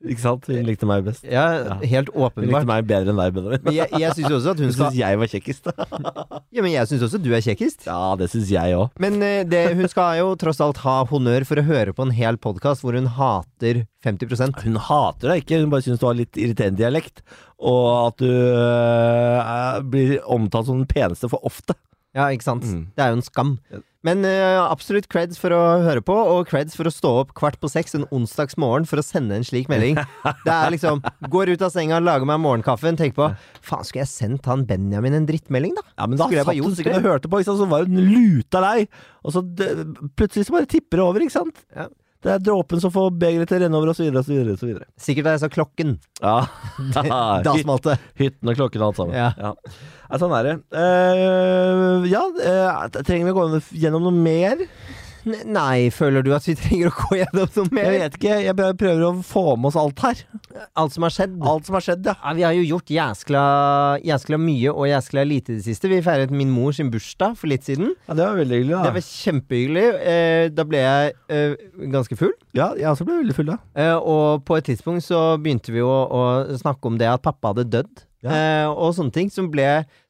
Ikke 0.00 0.22
sant? 0.22 0.46
Hun 0.48 0.64
likte 0.64 0.86
meg 0.88 1.02
best. 1.04 1.26
Ja, 1.28 1.76
helt 1.84 2.08
åpenbart. 2.08 2.38
Hun 2.40 2.46
likte 2.48 2.68
meg 2.70 2.86
bedre 2.88 3.12
enn 3.12 3.18
deg, 3.20 3.34
Benjamin. 3.36 3.60
Men 3.66 3.74
jeg, 3.76 3.90
jeg 4.00 4.14
syns 4.16 4.32
også 4.38 4.54
at 4.54 4.62
hun 4.64 4.70
skal 4.72 4.86
Hun 4.86 4.94
syns 4.94 5.00
jeg 5.02 5.18
var 5.20 5.30
kjekkest. 5.34 5.68
Ja, 6.56 6.64
men 6.64 6.72
jeg 6.72 6.88
syns 6.90 7.04
også 7.06 7.20
du 7.22 7.28
er 7.36 7.44
kjekkest. 7.44 7.84
Ja, 7.86 7.98
det 8.18 8.30
syns 8.32 8.48
jeg 8.50 8.74
òg. 8.78 8.96
Men 9.02 9.20
eh, 9.22 9.42
det, 9.46 9.60
hun 9.76 9.86
skal 9.92 10.16
jo 10.22 10.32
tross 10.40 10.62
alt 10.64 10.80
ha 10.86 10.96
honnør 11.10 11.44
for 11.46 11.60
å 11.60 11.66
høre 11.68 11.92
på 11.94 12.06
en 12.06 12.14
hel 12.16 12.40
podkast 12.40 12.82
hvor 12.82 12.96
hun 12.96 13.06
hater 13.18 13.84
50% 14.06 14.64
Hun 14.64 14.80
hater 14.88 15.34
deg 15.34 15.44
ikke, 15.44 15.60
hun 15.60 15.70
bare 15.72 15.84
syns 15.84 16.00
du 16.00 16.08
har 16.08 16.16
litt 16.18 16.40
irriterende 16.40 16.80
dialekt. 16.80 17.20
Og 17.60 17.86
at 18.08 18.24
du 18.24 18.30
øh, 18.32 19.80
blir 19.92 20.16
omtalt 20.24 20.70
som 20.72 20.80
den 20.80 20.88
peneste 20.90 21.28
for 21.28 21.44
ofte. 21.46 21.76
Ja, 22.16 22.26
ikke 22.34 22.46
sant? 22.46 22.66
Mm. 22.66 22.88
Det 22.96 23.04
er 23.04 23.12
jo 23.12 23.20
en 23.20 23.26
skam. 23.26 23.54
Men 24.06 24.24
uh, 24.24 24.64
absolutt 24.64 25.10
creds 25.12 25.36
for 25.36 25.52
å 25.52 25.60
høre 25.84 26.00
på, 26.04 26.14
og 26.16 26.48
creds 26.48 26.72
for 26.78 26.88
å 26.88 26.92
stå 26.92 27.10
opp 27.20 27.34
kvart 27.36 27.58
på 27.60 27.68
seks 27.68 27.94
en 27.98 28.06
onsdags 28.16 28.56
morgen 28.60 28.86
for 28.88 29.02
å 29.02 29.04
sende 29.04 29.36
en 29.36 29.44
slik 29.44 29.68
melding. 29.70 29.98
Det 30.46 30.54
er 30.54 30.72
liksom 30.72 31.02
Går 31.32 31.52
ut 31.52 31.64
av 31.66 31.74
senga, 31.74 32.00
lager 32.00 32.28
meg 32.28 32.40
morgenkaffen, 32.40 32.96
tenker 32.98 33.18
på 33.18 33.28
Faen, 33.60 33.84
skulle 33.84 34.06
jeg 34.06 34.12
sendt 34.14 34.48
han 34.48 34.64
Benjamin 34.68 35.18
en 35.18 35.28
drittmelding, 35.28 35.76
da? 35.76 35.84
Ja, 35.92 36.08
men 36.08 36.16
da 36.16 36.26
Skulle 36.26 36.40
jeg 36.40 36.46
satt 36.46 36.52
bare 36.54 36.60
gjort 36.62 36.80
sikkert 36.80 36.98
og 37.02 37.08
hørte 37.10 37.30
på, 37.30 37.42
ikke 37.42 37.50
sant? 37.52 37.60
så 37.60 37.68
var 37.70 37.84
hun 37.86 38.00
luta 38.08 38.64
lei, 38.64 38.76
Og 39.20 39.36
så 39.36 39.44
det, 39.44 39.68
plutselig 40.16 40.48
så 40.48 40.56
bare 40.56 40.70
tipper 40.72 41.02
det 41.02 41.06
over, 41.06 41.26
ikke 41.26 41.36
sant? 41.36 41.64
Ja. 41.76 41.90
Det 42.20 42.32
er 42.34 42.42
dråpen 42.44 42.82
som 42.82 42.92
får 42.92 43.14
begeret 43.16 43.48
til 43.48 43.56
å 43.56 43.64
renne 43.64 43.78
over, 43.78 43.92
og 43.92 43.96
så 43.96 44.04
videre, 44.04 44.20
og 44.20 44.26
så 44.26 44.34
videre. 44.34 44.52
Og 44.52 44.60
så 44.60 44.68
videre. 44.68 44.88
Sikkert 45.00 45.26
da 45.26 45.32
jeg 45.32 45.42
sa 45.42 45.48
klokken. 45.52 45.94
Ja. 46.20 46.36
Da 47.46 47.54
smalt 47.62 47.86
det. 47.88 47.96
Hytten 48.20 48.52
og 48.52 48.58
klokken 48.58 48.82
og 48.82 48.90
alt 48.90 49.00
sammen. 49.00 49.16
Ja. 49.16 49.30
Ja. 49.40 49.54
Ja, 50.10 50.18
sånn 50.20 50.34
er 50.36 50.48
det. 50.48 50.54
Uh, 50.74 52.04
ja, 52.10 52.24
uh, 52.26 53.00
trenger 53.00 53.30
vi 53.30 53.32
å 53.32 53.38
gå 53.38 53.62
gjennom 53.78 54.04
noe 54.08 54.16
mer? 54.16 54.66
Nei, 55.26 55.90
føler 55.94 56.24
du 56.24 56.30
at 56.34 56.46
vi 56.48 56.54
trenger 56.58 56.90
å 56.90 56.94
gå 56.96 57.18
gjennom 57.20 57.50
noe 57.56 57.72
mer? 57.76 57.86
Jeg 57.90 58.02
vet 58.02 58.16
ikke. 58.18 58.36
Jeg 58.46 58.56
prøver 58.80 59.04
å 59.06 59.12
få 59.26 59.44
med 59.60 59.70
oss 59.70 59.78
alt 59.80 60.02
her. 60.04 60.22
Alt 60.80 60.96
som 60.96 61.06
har 61.06 61.14
skjedd? 61.14 61.36
Alt 61.52 61.68
som 61.68 61.76
har 61.78 61.84
skjedd, 61.84 62.08
ja. 62.08 62.14
Ja, 62.20 62.34
vi 62.38 62.44
har 62.46 62.56
jo 62.56 62.64
gjort 62.66 62.92
jæskla, 62.94 63.42
jæskla 64.06 64.40
mye 64.40 64.72
og 64.72 64.88
jæskla 64.90 65.24
lite 65.28 65.54
i 65.54 65.58
det 65.60 65.66
siste. 65.68 65.90
Vi 65.92 66.00
feiret 66.04 66.34
min 66.34 66.52
mor 66.52 66.74
sin 66.76 66.90
bursdag 66.92 67.36
for 67.40 67.50
litt 67.52 67.66
siden. 67.68 67.94
ja 68.08 68.16
det 68.18 68.26
var 68.26 68.40
veldig 68.40 68.60
hyggelig. 68.60 68.76
da. 68.76 68.82
Det 68.88 68.96
var 68.98 69.08
kjempehyggelig. 69.08 69.86
Eh, 70.14 70.44
da 70.56 70.66
ble 70.68 70.84
jeg 70.84 71.16
eh, 71.28 71.56
ganske 71.94 72.20
full. 72.20 72.36
Ja, 72.56 72.72
jeg 72.78 72.88
også 72.90 73.06
ble 73.08 73.20
veldig 73.22 73.36
full 73.36 73.50
da. 73.52 73.58
Eh, 73.78 73.96
og 73.96 74.44
på 74.48 74.58
et 74.58 74.70
tidspunkt 74.72 75.06
så 75.06 75.24
begynte 75.40 75.74
vi 75.74 75.84
å, 75.84 75.96
å 76.10 76.22
snakke 76.60 76.90
om 76.90 77.00
det 77.00 77.10
at 77.10 77.24
pappa 77.24 77.52
hadde 77.54 77.68
dødd. 77.70 78.06
Ja. 78.20 78.68
Og 78.76 78.92
sånne 78.98 79.14
ting 79.14 79.30
som 79.32 79.46
ble 79.48 79.64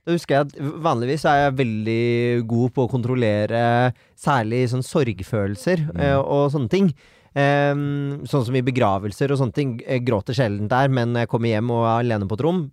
Da 0.06 0.16
husker 0.16 0.36
jeg 0.36 0.48
at 0.48 0.58
vanligvis 0.82 1.26
er 1.28 1.44
jeg 1.44 1.56
veldig 1.60 2.02
god 2.50 2.74
på 2.76 2.84
å 2.86 2.90
kontrollere 2.90 3.62
særlig 4.18 4.64
sånn 4.72 4.84
sorgfølelser 4.86 5.88
eh, 5.92 6.16
og 6.18 6.48
sånne 6.54 6.72
ting. 6.72 6.92
Um, 7.30 8.24
sånn 8.26 8.42
som 8.48 8.56
i 8.58 8.64
begravelser 8.66 9.30
og 9.30 9.38
sånne 9.38 9.54
ting. 9.54 9.74
Jeg 9.84 10.06
gråter 10.08 10.34
sjelden 10.34 10.70
der, 10.72 10.90
men 10.90 11.12
når 11.14 11.26
jeg 11.26 11.32
kommer 11.34 11.52
hjem 11.52 11.70
og 11.76 11.84
er 11.84 11.92
alene 12.00 12.26
på 12.30 12.38
et 12.38 12.44
rom, 12.46 12.64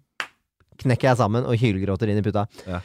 knekker 0.84 1.10
jeg 1.12 1.20
sammen 1.20 1.46
og 1.48 1.58
hylgråter 1.60 2.12
inn 2.12 2.20
i 2.22 2.26
puta. 2.26 2.46
Ja. 2.68 2.80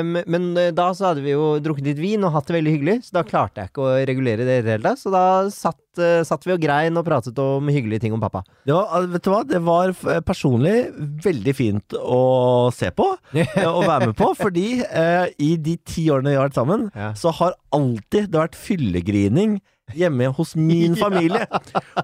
Um, 0.00 0.16
men 0.30 0.50
eh, 0.58 0.70
da 0.76 0.88
så 0.96 1.10
hadde 1.10 1.22
vi 1.24 1.32
jo 1.34 1.52
drukket 1.62 1.86
litt 1.90 2.00
vin 2.02 2.24
og 2.26 2.34
hatt 2.34 2.48
det 2.50 2.56
veldig 2.58 2.74
hyggelig, 2.76 2.96
så 3.06 3.18
da 3.20 3.24
klarte 3.26 3.62
jeg 3.64 3.70
ikke 3.72 3.84
å 3.86 3.94
regulere 4.10 4.46
det 4.48 4.58
i 4.60 4.64
det 4.66 4.74
hele 4.76 4.90
tatt. 4.90 5.02
Så 5.02 5.12
da 5.14 5.24
satt, 5.54 5.80
uh, 6.00 6.20
satt 6.26 6.46
vi 6.48 6.54
og 6.56 6.62
grein 6.62 6.98
og 7.00 7.06
pratet 7.06 7.38
om 7.42 7.70
hyggelige 7.72 8.04
ting 8.06 8.16
om 8.16 8.22
pappa. 8.22 8.42
Det 8.66 8.74
var, 8.76 9.08
vet 9.14 9.26
du 9.26 9.30
hva? 9.32 9.40
Det 9.48 9.62
var 9.66 9.94
eh, 9.94 10.20
personlig 10.26 10.76
veldig 11.24 11.56
fint 11.58 11.98
å 12.00 12.20
se 12.74 12.90
på 12.94 13.08
og 13.70 13.82
være 13.86 14.10
med 14.10 14.16
på, 14.18 14.32
fordi 14.38 14.68
uh, 14.84 15.26
i 15.40 15.54
de 15.60 15.76
ti 15.86 16.08
årene 16.12 16.34
vi 16.34 16.38
har 16.40 16.48
vært 16.50 16.58
sammen, 16.60 16.88
Ja. 16.96 17.12
så 17.18 17.32
har 17.40 17.54
alltid 17.74 18.30
det 18.32 18.40
vært 18.40 18.58
fyllegrining 18.58 19.60
hjemme 19.96 20.30
hos 20.36 20.54
min 20.56 20.96
familie. 21.04 21.46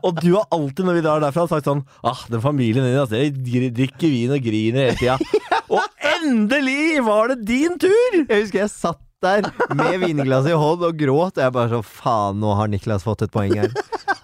Og 0.02 0.20
du 0.22 0.32
har 0.36 0.46
alltid, 0.54 0.84
når 0.88 0.98
vi 0.98 1.04
drar 1.06 1.24
derfra, 1.24 1.46
sagt 1.50 1.68
sånn 1.68 1.84
Ah, 2.06 2.22
den 2.32 2.42
familien 2.44 2.86
din, 2.86 2.98
altså, 3.00 3.20
de 3.30 3.70
drikker 3.74 4.12
vin 4.12 4.34
og 4.36 4.44
griner 4.44 4.90
hele 4.90 5.00
tida. 5.00 5.18
Og 5.76 5.82
endelig 6.06 7.00
var 7.02 7.32
det 7.32 7.40
din 7.48 7.74
tur! 7.82 8.12
Jeg 8.20 8.44
husker 8.44 8.60
jeg 8.62 8.70
satt 8.70 9.00
der 9.24 9.48
med 9.74 9.96
vinglasset 10.04 10.52
i 10.52 10.58
hånd 10.60 10.84
og 10.86 10.98
gråt, 11.00 11.38
og 11.38 11.42
jeg 11.42 11.54
bare 11.56 11.70
så 11.72 11.80
faen, 11.82 12.36
nå 12.38 12.52
har 12.54 12.68
Niklas 12.70 13.02
fått 13.02 13.24
et 13.26 13.32
poeng 13.34 13.54
her. 13.58 13.72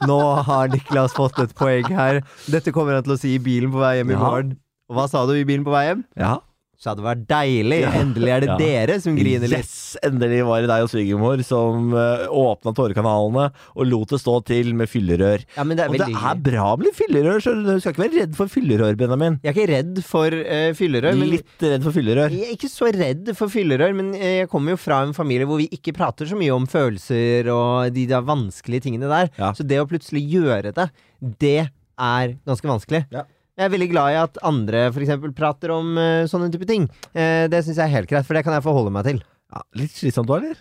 Nå 0.06 0.19
har 0.47 0.70
Niklas 0.70 1.17
fått 1.17 1.41
et 1.43 1.55
poeng 1.58 1.88
her. 1.91 2.20
Dette 2.53 2.70
kommer 2.76 2.94
han 2.99 3.06
til 3.06 3.17
å 3.17 3.19
si 3.19 3.32
i 3.35 3.43
bilen 3.43 3.73
på 3.75 3.81
vei 3.82 3.97
hjem 3.99 4.12
i 4.15 4.19
morgen. 4.20 4.55
Og 4.93 4.99
hva 5.00 5.08
sa 5.11 5.25
du 5.26 5.32
i 5.35 5.47
bilen 5.49 5.65
på 5.67 5.73
vei 5.75 5.87
hjem? 5.88 6.05
Ja. 6.20 6.37
Så 6.82 6.90
hadde 6.90 6.99
det 6.99 7.06
vært 7.06 7.26
deilig. 7.31 7.76
Endelig 7.94 8.31
er 8.34 8.40
det 8.43 8.49
Ja. 8.50 8.56
dere 8.58 8.94
som 9.00 9.14
griner 9.14 9.46
litt. 9.46 9.62
Yes! 9.62 9.96
Endelig 10.02 10.40
var 10.49 10.64
det 10.64 10.70
deg 10.73 10.82
og 10.82 10.88
svigermor 10.90 11.43
som 11.46 11.93
uh, 11.94 12.25
åpna 12.26 12.73
tårekanalene 12.75 13.44
og 13.76 13.87
lot 13.87 14.11
det 14.11 14.19
stå 14.19 14.34
til 14.49 14.73
med 14.75 14.90
fyllerør. 14.90 15.44
Ja, 15.55 15.62
men 15.62 15.79
det 15.79 15.87
Og 15.87 15.94
det 15.94 16.08
hyggelig. 16.08 16.25
er 16.32 16.40
bra 16.49 16.73
med 16.76 16.88
litt 16.88 16.99
fyllerør, 16.99 17.38
så 17.44 17.55
du 17.62 17.70
skal 17.79 17.94
ikke 17.94 18.02
være 18.02 18.19
redd 18.25 18.34
for 18.40 18.50
fyllerør, 18.50 18.96
Benjamin. 18.99 19.37
Jeg 19.44 19.52
er 19.52 19.55
ikke 19.61 19.69
redd 19.70 20.00
for 20.08 20.34
uh, 20.43 20.73
fyllerør, 20.81 21.19
men 21.20 21.31
Litt 21.37 21.62
redd 21.69 21.87
for 21.87 21.94
fyllerør. 21.94 22.34
Jeg 22.34 22.49
er 22.49 22.56
ikke 22.56 22.73
så 22.73 22.90
redd 22.99 23.31
for 23.38 23.52
fyllerør, 23.55 23.94
men 24.00 24.11
eh, 24.19 24.34
jeg 24.43 24.49
kommer 24.50 24.75
jo 24.75 24.81
fra 24.82 25.02
en 25.06 25.14
familie 25.14 25.46
hvor 25.46 25.61
vi 25.62 25.69
ikke 25.70 25.94
prater 25.94 26.26
så 26.26 26.34
mye 26.40 26.50
om 26.56 26.67
følelser 26.67 27.46
og 27.55 27.93
de 27.94 28.08
de 28.11 28.19
vanskelige 28.26 28.88
tingene 28.88 29.06
der. 29.06 29.31
Ja. 29.38 29.52
Så 29.55 29.62
det 29.62 29.79
å 29.79 29.87
plutselig 29.87 30.25
gjøre 30.34 30.74
det, 30.74 30.89
det 31.39 31.69
er 31.94 32.34
ganske 32.48 32.67
vanskelig. 32.67 33.05
Ja. 33.15 33.22
Jeg 33.53 33.69
er 33.69 33.73
veldig 33.75 33.91
glad 33.93 34.15
i 34.15 34.21
at 34.23 34.39
andre 34.49 34.87
for 34.94 35.05
eksempel 35.05 35.32
prater 35.37 35.75
om 35.75 35.93
uh, 36.01 36.25
sånne 36.31 36.49
type 36.55 36.65
ting. 36.69 36.87
Uh, 37.13 37.44
det 37.53 37.61
syns 37.67 37.77
jeg 37.77 37.85
er 37.85 37.97
helt 37.99 38.09
greit, 38.09 38.25
for 38.25 38.39
det 38.39 38.47
kan 38.47 38.55
jeg 38.56 38.65
forholde 38.65 38.93
meg 38.94 39.05
til. 39.11 39.19
Ja, 39.53 39.61
litt 39.77 39.93
slitsomt 39.93 40.31
da, 40.31 40.39
eller? 40.41 40.61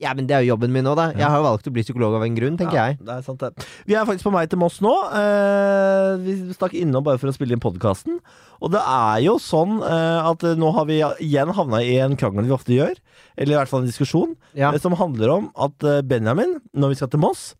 Ja, 0.00 0.12
men 0.16 0.28
det 0.28 0.32
er 0.32 0.44
jo 0.46 0.54
jobben 0.54 0.70
min 0.72 0.86
nå, 0.86 0.94
da. 0.96 1.08
Jeg 1.12 1.26
har 1.26 1.40
jo 1.40 1.44
valgt 1.44 1.66
å 1.68 1.72
bli 1.74 1.82
psykolog 1.84 2.14
av 2.16 2.22
en 2.24 2.36
grunn, 2.38 2.54
tenker 2.56 2.78
ja, 2.78 2.84
jeg. 2.88 3.00
Det 3.04 3.16
er 3.18 3.24
sant, 3.26 3.42
det. 3.42 3.66
Vi 3.84 3.96
er 3.98 4.06
faktisk 4.08 4.28
på 4.28 4.32
vei 4.32 4.44
til 4.48 4.60
Moss 4.62 4.78
nå. 4.80 4.92
Uh, 5.12 6.14
vi 6.22 6.36
stakk 6.54 6.76
innom 6.78 7.04
bare 7.04 7.20
for 7.20 7.28
å 7.28 7.34
spille 7.36 7.58
inn 7.58 7.60
podkasten. 7.60 8.20
Og 8.62 8.72
det 8.72 8.80
er 8.80 9.24
jo 9.26 9.34
sånn 9.42 9.80
at 9.82 10.44
nå 10.60 10.70
har 10.76 10.86
vi 10.88 11.00
igjen 11.24 11.50
havna 11.56 11.80
i 11.82 11.94
en 12.04 12.14
krangel 12.20 12.46
vi 12.46 12.54
ofte 12.54 12.76
gjør, 12.76 12.94
eller 13.40 13.56
i 13.56 13.58
hvert 13.58 13.72
fall 13.72 13.82
en 13.82 13.90
diskusjon, 13.90 14.34
Ja. 14.56 14.70
som 14.78 14.96
handler 15.00 15.32
om 15.32 15.46
at 15.56 15.86
Benjamin, 16.04 16.58
når 16.76 16.92
vi 16.92 16.98
skal 17.00 17.08
til 17.12 17.22
Moss, 17.24 17.54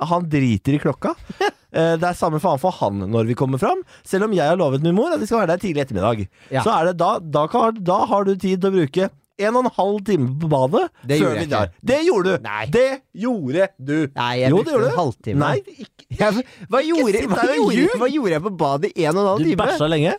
han 0.00 0.26
driter 0.30 0.74
i 0.78 0.82
klokka. 0.82 1.14
Eh, 1.74 1.96
Det 1.98 2.06
er 2.06 2.14
samme 2.14 2.38
faen 2.38 2.60
for 2.62 2.70
han 2.70 3.00
når 3.10 3.26
vi 3.26 3.34
kommer 3.34 3.58
fram. 3.58 3.80
Selv 4.06 4.28
om 4.28 4.34
jeg 4.36 4.46
har 4.46 4.54
lovet 4.54 4.78
min 4.84 4.94
mor 4.94 5.10
at 5.10 5.18
vi 5.18 5.26
skal 5.26 5.40
være 5.40 5.56
der 5.56 5.62
tidlig 5.64 5.82
ettermiddag. 5.82 6.20
Ja. 6.54 6.62
Så 6.62 6.70
er 6.70 6.84
det 6.86 6.92
da, 7.00 7.08
da, 7.18 7.48
kan, 7.50 7.74
da 7.82 7.96
har 8.06 8.28
du 8.28 8.36
tid 8.38 8.60
til 8.62 8.68
å 8.70 8.74
bruke 8.76 9.08
en 9.42 9.56
og 9.58 9.64
en 9.64 9.72
halv 9.74 9.96
time 10.06 10.28
på 10.38 10.46
badet. 10.52 10.84
Det 11.02 11.18
før 11.18 11.24
gjorde 11.32 11.40
vi 11.42 11.48
drar. 11.50 11.72
Det 11.90 11.98
gjorde 12.06 12.36
du! 12.36 12.46
Nei. 12.46 12.60
Det 12.70 12.84
gjorde 13.24 13.66
du! 13.90 13.96
Nei, 14.14 14.30
jeg 14.44 14.52
Jo, 14.54 14.60
det 14.62 14.62
brukte 14.62 14.76
gjorde 14.76 14.86
en 14.86 14.94
du. 14.94 15.00
halvtime. 15.00 15.40
Nei, 15.42 15.82
ikke, 15.82 16.06
Jeg, 16.20 16.46
hva, 16.70 16.84
gjorde, 16.92 17.24
hva, 17.34 17.40
der 17.42 17.56
og 17.58 17.74
gjorde, 17.74 17.98
hva 18.04 18.10
gjorde 18.14 18.34
jeg 18.36 18.44
på 18.46 18.54
badet 18.62 18.92
i 18.94 19.08
en 19.10 19.16
og 19.18 19.24
en 19.24 19.30
halv 19.32 19.42
du 19.42 19.50
time? 19.50 19.58
bæsja 19.66 19.90
lenge. 19.90 20.14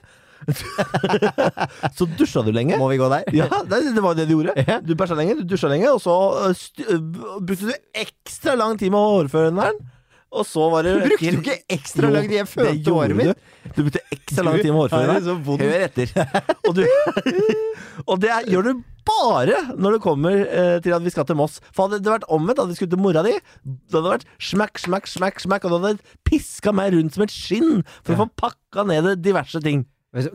så 1.97 2.07
dusja 2.17 2.43
du 2.45 2.51
lenge. 2.55 2.77
Må 2.79 2.89
vi 2.91 2.99
gå 3.01 3.09
der? 3.11 3.25
Ja, 3.39 3.49
det, 3.67 3.81
det 3.95 4.03
var 4.03 4.15
det 4.17 4.27
du 4.29 4.35
gjorde. 4.37 4.79
Du 4.85 4.95
bæsja 4.97 5.17
lenge, 5.17 5.37
du 5.41 5.43
dusja 5.55 5.69
lenge, 5.71 5.89
og 5.91 6.01
så 6.03 6.15
uh, 6.51 6.95
brukte 7.41 7.71
du 7.71 7.75
ekstra 8.05 8.55
lang 8.59 8.79
tid 8.81 8.93
med 8.93 8.99
hårføneren. 9.01 9.81
Og 10.35 10.43
så 10.43 10.65
var 10.71 10.83
det 10.83 10.95
Du 10.97 11.03
Brukte 11.13 11.31
du 11.31 11.37
ikke 11.43 11.59
ekstra 11.77 12.09
lang 12.11 12.25
tid? 12.27 12.39
Jeg 12.39 12.47
det 12.47 12.51
følte 12.51 12.73
gjorde 12.81 12.97
håret 12.97 13.19
mitt. 13.21 13.45
Du. 13.75 13.83
brukte 13.85 14.01
ekstra 14.11 14.43
lang 14.47 14.57
tid 14.59 14.71
med 14.73 14.81
hårføneren. 14.81 15.39
Hør 15.61 15.85
etter. 15.85 16.11
Og, 16.65 16.75
du, 16.75 16.83
og 18.05 18.19
det 18.23 18.33
er- 18.35 18.49
gjør 18.51 18.67
du 18.67 18.83
bare 19.05 19.59
når 19.77 19.95
det 19.95 20.01
kommer 20.01 20.33
eh, 20.43 20.75
til 20.83 20.95
at 20.97 21.03
vi 21.05 21.11
skal 21.13 21.27
til 21.29 21.37
Moss. 21.39 21.59
For 21.71 21.85
hadde 21.85 22.01
det 22.03 22.09
vært 22.11 22.27
omvendt, 22.33 22.57
hadde 22.59 22.73
vi 22.73 22.79
skulle 22.79 22.91
til 22.95 23.03
mora 23.05 23.21
di, 23.25 23.35
da 23.63 23.99
hadde 24.01 24.13
vært 24.15 24.25
smakk, 24.41 24.81
smakk, 24.81 25.07
smakk, 25.11 25.43
smakk, 25.45 25.67
og 25.69 25.75
du 25.75 25.77
hadde 25.85 26.15
piska 26.27 26.73
meg 26.75 26.95
rundt 26.97 27.13
som 27.15 27.23
et 27.27 27.35
skinn 27.35 27.83
for 28.01 28.15
å 28.15 28.23
få 28.23 28.27
pakka 28.47 28.87
ned 28.89 29.11
diverse 29.23 29.61
ting. 29.63 29.85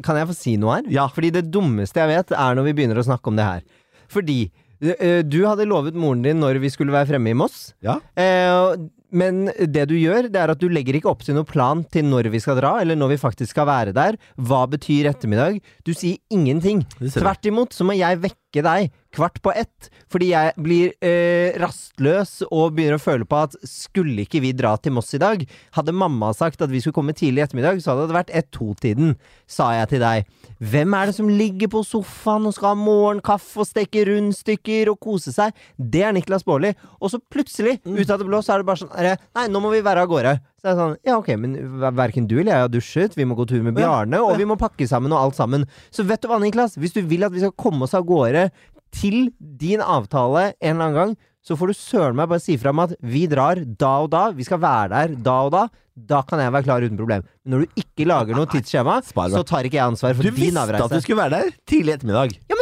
Kan 0.04 0.18
jeg 0.20 0.28
få 0.28 0.37
si 0.37 0.56
noe 0.60 0.78
her? 0.78 0.90
Ja. 0.92 1.06
Fordi 1.08 1.30
det 1.32 1.46
dummeste 1.50 2.02
jeg 2.02 2.12
vet, 2.12 2.34
er 2.37 2.58
når 2.58 2.68
vi 2.68 2.75
begynner 2.78 3.00
å 3.00 3.06
snakke 3.06 3.32
om 3.32 3.38
det 3.40 3.46
her. 3.49 3.62
Fordi 4.10 4.42
Eh, 4.80 5.22
Du 5.22 5.42
hadde 5.46 5.68
lovet 5.68 5.96
moren 5.99 6.22
din 6.25 6.40
når 6.40 6.60
vi 6.62 6.70
skulle 6.72 6.94
være 6.94 7.12
fremme 7.12 7.32
i 7.32 7.37
Moss. 7.37 7.72
Ja. 7.84 7.99
Eh, 8.16 8.88
men 9.12 9.49
det 9.58 9.88
du 9.90 9.96
gjør, 9.99 10.28
det 10.30 10.38
er 10.38 10.52
at 10.52 10.60
du 10.62 10.68
legger 10.70 10.94
ikke 10.96 11.10
opp 11.10 11.25
til 11.26 11.34
noen 11.34 11.49
plan 11.49 11.82
til 11.90 12.06
når 12.06 12.28
vi 12.30 12.40
skal 12.42 12.60
dra, 12.60 12.76
eller 12.80 12.94
når 12.96 13.16
vi 13.16 13.20
faktisk 13.20 13.50
skal 13.56 13.66
være 13.66 13.94
der. 13.96 14.16
Hva 14.38 14.62
betyr 14.70 15.08
ettermiddag? 15.10 15.58
Du 15.84 15.90
sier 15.92 16.20
ingenting. 16.30 16.84
Tvert 17.02 17.50
imot 17.50 17.75
så 17.75 17.84
må 17.88 17.99
jeg 17.99 18.22
vekke 18.22 18.62
deg 18.64 18.92
kvart 19.16 19.42
på 19.42 19.52
ett, 19.58 19.90
fordi 20.11 20.31
jeg 20.33 20.55
blir 20.59 20.93
eh, 21.07 21.55
rastløs 21.61 22.40
og 22.49 22.75
begynner 22.75 22.99
å 22.99 23.02
føle 23.02 23.26
på 23.29 23.38
at 23.45 23.55
skulle 23.67 24.25
ikke 24.25 24.43
vi 24.43 24.52
dra 24.57 24.75
til 24.83 24.95
Moss 24.97 25.14
i 25.14 25.23
dag? 25.23 25.45
Hadde 25.76 25.95
mamma 25.95 26.33
sagt 26.37 26.62
at 26.64 26.73
vi 26.73 26.83
skulle 26.83 26.97
komme 26.97 27.14
tidlig 27.17 27.45
i 27.45 27.47
ettermiddag, 27.47 27.79
så 27.83 27.95
hadde 27.95 28.09
det 28.11 28.19
vært 28.19 28.35
ett-to-tiden, 28.40 29.14
sa 29.50 29.71
jeg 29.76 29.93
til 29.95 30.02
deg. 30.02 30.29
Hvem 30.61 30.97
er 30.99 31.11
det 31.11 31.17
som 31.17 31.31
ligger 31.31 31.71
på 31.73 31.85
sofaen 31.87 32.49
og 32.50 32.57
skal 32.57 32.73
ha 32.75 32.81
morgenkaffe 32.81 33.62
og 33.62 33.71
steke 33.71 34.05
rundstykker 34.11 34.90
og 34.93 35.00
kose 35.02 35.35
seg? 35.35 35.55
Det 35.79 36.02
er 36.07 36.17
Niklas 36.17 36.47
Baarli. 36.47 36.75
Og 36.99 37.14
så 37.14 37.23
plutselig, 37.33 37.79
ut 37.87 38.11
av 38.11 38.19
det 38.19 38.26
blå, 38.26 38.43
så 38.43 38.57
er 38.57 38.64
det 38.64 38.71
bare 38.71 38.83
sånn 38.83 38.97
Nei, 39.00 39.47
nå 39.50 39.62
må 39.62 39.71
vi 39.73 39.85
være 39.85 40.02
av 40.05 40.11
gårde. 40.11 40.35
Så 40.61 40.69
er 40.69 40.75
det 40.75 40.83
sånn, 40.83 40.97
ja 41.09 41.14
ok, 41.17 41.31
men 41.40 41.55
Verken 41.97 42.26
du 42.29 42.35
eller 42.37 42.52
jeg 42.52 42.67
har 42.67 42.73
dusjet, 42.73 43.14
vi 43.17 43.25
må 43.25 43.37
gå 43.38 43.47
tur 43.49 43.62
med 43.64 43.79
Bjarne, 43.79 44.21
og 44.21 44.35
vi 44.37 44.47
må 44.49 44.59
pakke 44.61 44.85
sammen 44.90 45.14
og 45.14 45.23
alt 45.23 45.38
sammen. 45.38 45.64
Så 45.95 46.05
vet 46.05 46.21
du 46.21 46.29
hva, 46.29 46.40
Niklas? 46.43 46.76
Hvis 46.81 46.93
du 46.97 47.00
vil 47.09 47.25
at 47.25 47.33
vi 47.33 47.40
skal 47.40 47.55
komme 47.57 47.87
oss 47.87 47.97
av 47.97 48.05
gårde 48.09 48.50
til 48.94 49.30
din 49.38 49.82
avtale 49.82 50.50
en 50.61 50.75
eller 50.75 50.87
annen 50.87 50.99
gang, 50.99 51.12
så 51.40 51.56
får 51.56 51.70
du 51.70 51.76
søren 51.78 52.18
meg 52.18 52.28
bare 52.28 52.42
si 52.44 52.56
fra 52.61 52.73
om 52.75 52.82
at 52.85 52.92
vi 53.00 53.25
drar 53.30 53.62
da 53.80 53.92
og 54.04 54.11
da, 54.12 54.26
vi 54.37 54.44
skal 54.44 54.61
være 54.61 54.90
der 54.92 55.14
da 55.25 55.37
og 55.47 55.54
da. 55.56 55.62
Da 56.00 56.20
kan 56.25 56.40
jeg 56.40 56.52
være 56.54 56.64
klar 56.64 56.85
uten 56.85 56.97
problem. 56.97 57.25
Men 57.44 57.54
når 57.54 57.64
du 57.64 57.80
ikke 57.82 58.06
lager 58.09 58.37
noe 58.37 58.49
tidsskjema, 58.49 59.00
så 59.04 59.42
tar 59.49 59.66
ikke 59.68 59.76
jeg 59.76 59.85
ansvar 59.90 60.14
for 60.16 60.25
din 60.25 60.56
avreise. 60.56 60.78
Du 60.78 60.85
visste 60.85 60.85
at 60.87 60.94
du 60.94 61.04
skulle 61.04 61.20
være 61.20 61.35
der 61.35 61.50
tidlig 61.68 61.97
ettermiddag. 61.97 62.37
Ja, 62.49 62.60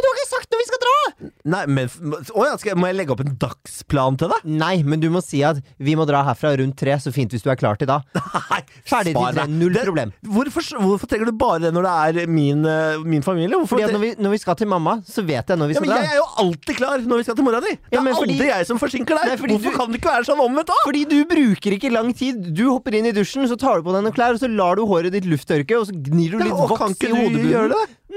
Nei, 1.50 1.64
men 1.66 1.88
Å 1.90 2.44
ja, 2.46 2.52
skal, 2.60 2.76
må 2.78 2.86
jeg 2.86 2.94
legge 3.00 3.10
opp 3.14 3.22
en 3.24 3.32
dagsplan 3.42 4.18
til 4.20 4.30
deg? 4.30 4.44
Nei, 4.60 4.84
men 4.86 5.00
du 5.02 5.08
må 5.10 5.18
si 5.24 5.40
at 5.42 5.58
vi 5.82 5.96
må 5.98 6.04
dra 6.06 6.20
herfra 6.28 6.52
rundt 6.60 6.76
tre, 6.78 6.94
så 7.02 7.10
fint 7.14 7.32
hvis 7.34 7.42
du 7.42 7.48
er 7.50 7.58
klar 7.58 7.74
til 7.80 7.88
da. 7.90 7.96
Nei, 8.52 8.60
Ferdig 8.86 9.14
til 9.16 9.34
tre, 9.34 9.46
null 9.50 9.72
Det- 9.74 9.82
problem. 9.88 10.12
Hvorfor, 10.22 10.62
hvorfor 10.78 11.10
trenger 11.10 11.26
du 11.32 11.34
bare 11.40 11.58
det 11.66 11.72
når 11.74 11.88
det 11.88 12.22
er 12.24 12.30
min, 12.30 12.62
eh, 12.64 13.00
min 13.02 13.24
familie? 13.26 13.50
Hvorfor 13.58 13.80
Fordi 13.80 13.90
når 13.96 14.04
vi, 14.04 14.12
når 14.22 14.36
vi 14.36 14.40
skal 14.44 14.58
til 14.62 14.70
mamma, 14.70 14.98
så 15.08 15.24
vet 15.26 15.50
jeg 15.50 15.58
når 15.58 15.72
vi 15.72 15.74
ja, 15.74 15.80
skal 15.82 15.88
men 15.88 15.96
dra. 15.96 16.04
jeg 16.06 16.14
er 16.14 16.20
jo 16.22 16.28
alltid 16.44 16.78
klar 16.78 17.04
når 17.10 17.22
vi 17.22 17.26
skal 17.28 17.38
til 17.40 17.48
mora 17.50 17.60
di! 17.66 17.74
Det 17.74 17.98
Ja, 17.98 18.00
er 18.04 18.14
fordi- 18.14 18.38
aldri 18.38 18.48
jeg 18.52 18.66
som 18.70 18.78
forsinker 18.78 19.18
deg! 19.18 19.26
Nei, 19.32 19.36
Hvorfor 19.42 19.72
du- 19.72 19.78
kan 19.82 19.90
det 19.92 20.00
ikke 20.02 20.14
være 20.14 20.28
sånn 20.30 20.44
omvendt, 20.46 20.70
da? 20.70 20.78
Fordi 20.86 21.04
du 21.10 21.18
bruker 21.34 21.78
ikke 21.80 21.92
lang 21.98 22.14
tid. 22.14 22.54
Du 22.54 22.64
hopper 22.70 22.94
inn 22.94 23.10
i 23.10 23.14
dusjen, 23.16 23.48
så 23.50 23.58
tar 23.58 23.82
du 23.82 23.88
på 23.90 23.96
deg 23.96 24.06
noen 24.06 24.14
klær, 24.14 24.38
og 24.38 24.42
så 24.42 24.48
lar 24.54 24.78
du 24.78 24.86
håret 24.86 25.10
ditt 25.18 25.26
lufttørke, 25.26 25.74
og 25.82 25.90
så 25.90 25.98
gnir 25.98 26.36
du 26.36 26.38
litt 26.46 26.54
ja, 26.54 26.66
voks 26.70 27.02
i 27.02 27.10
hodebunnen. 27.10 27.74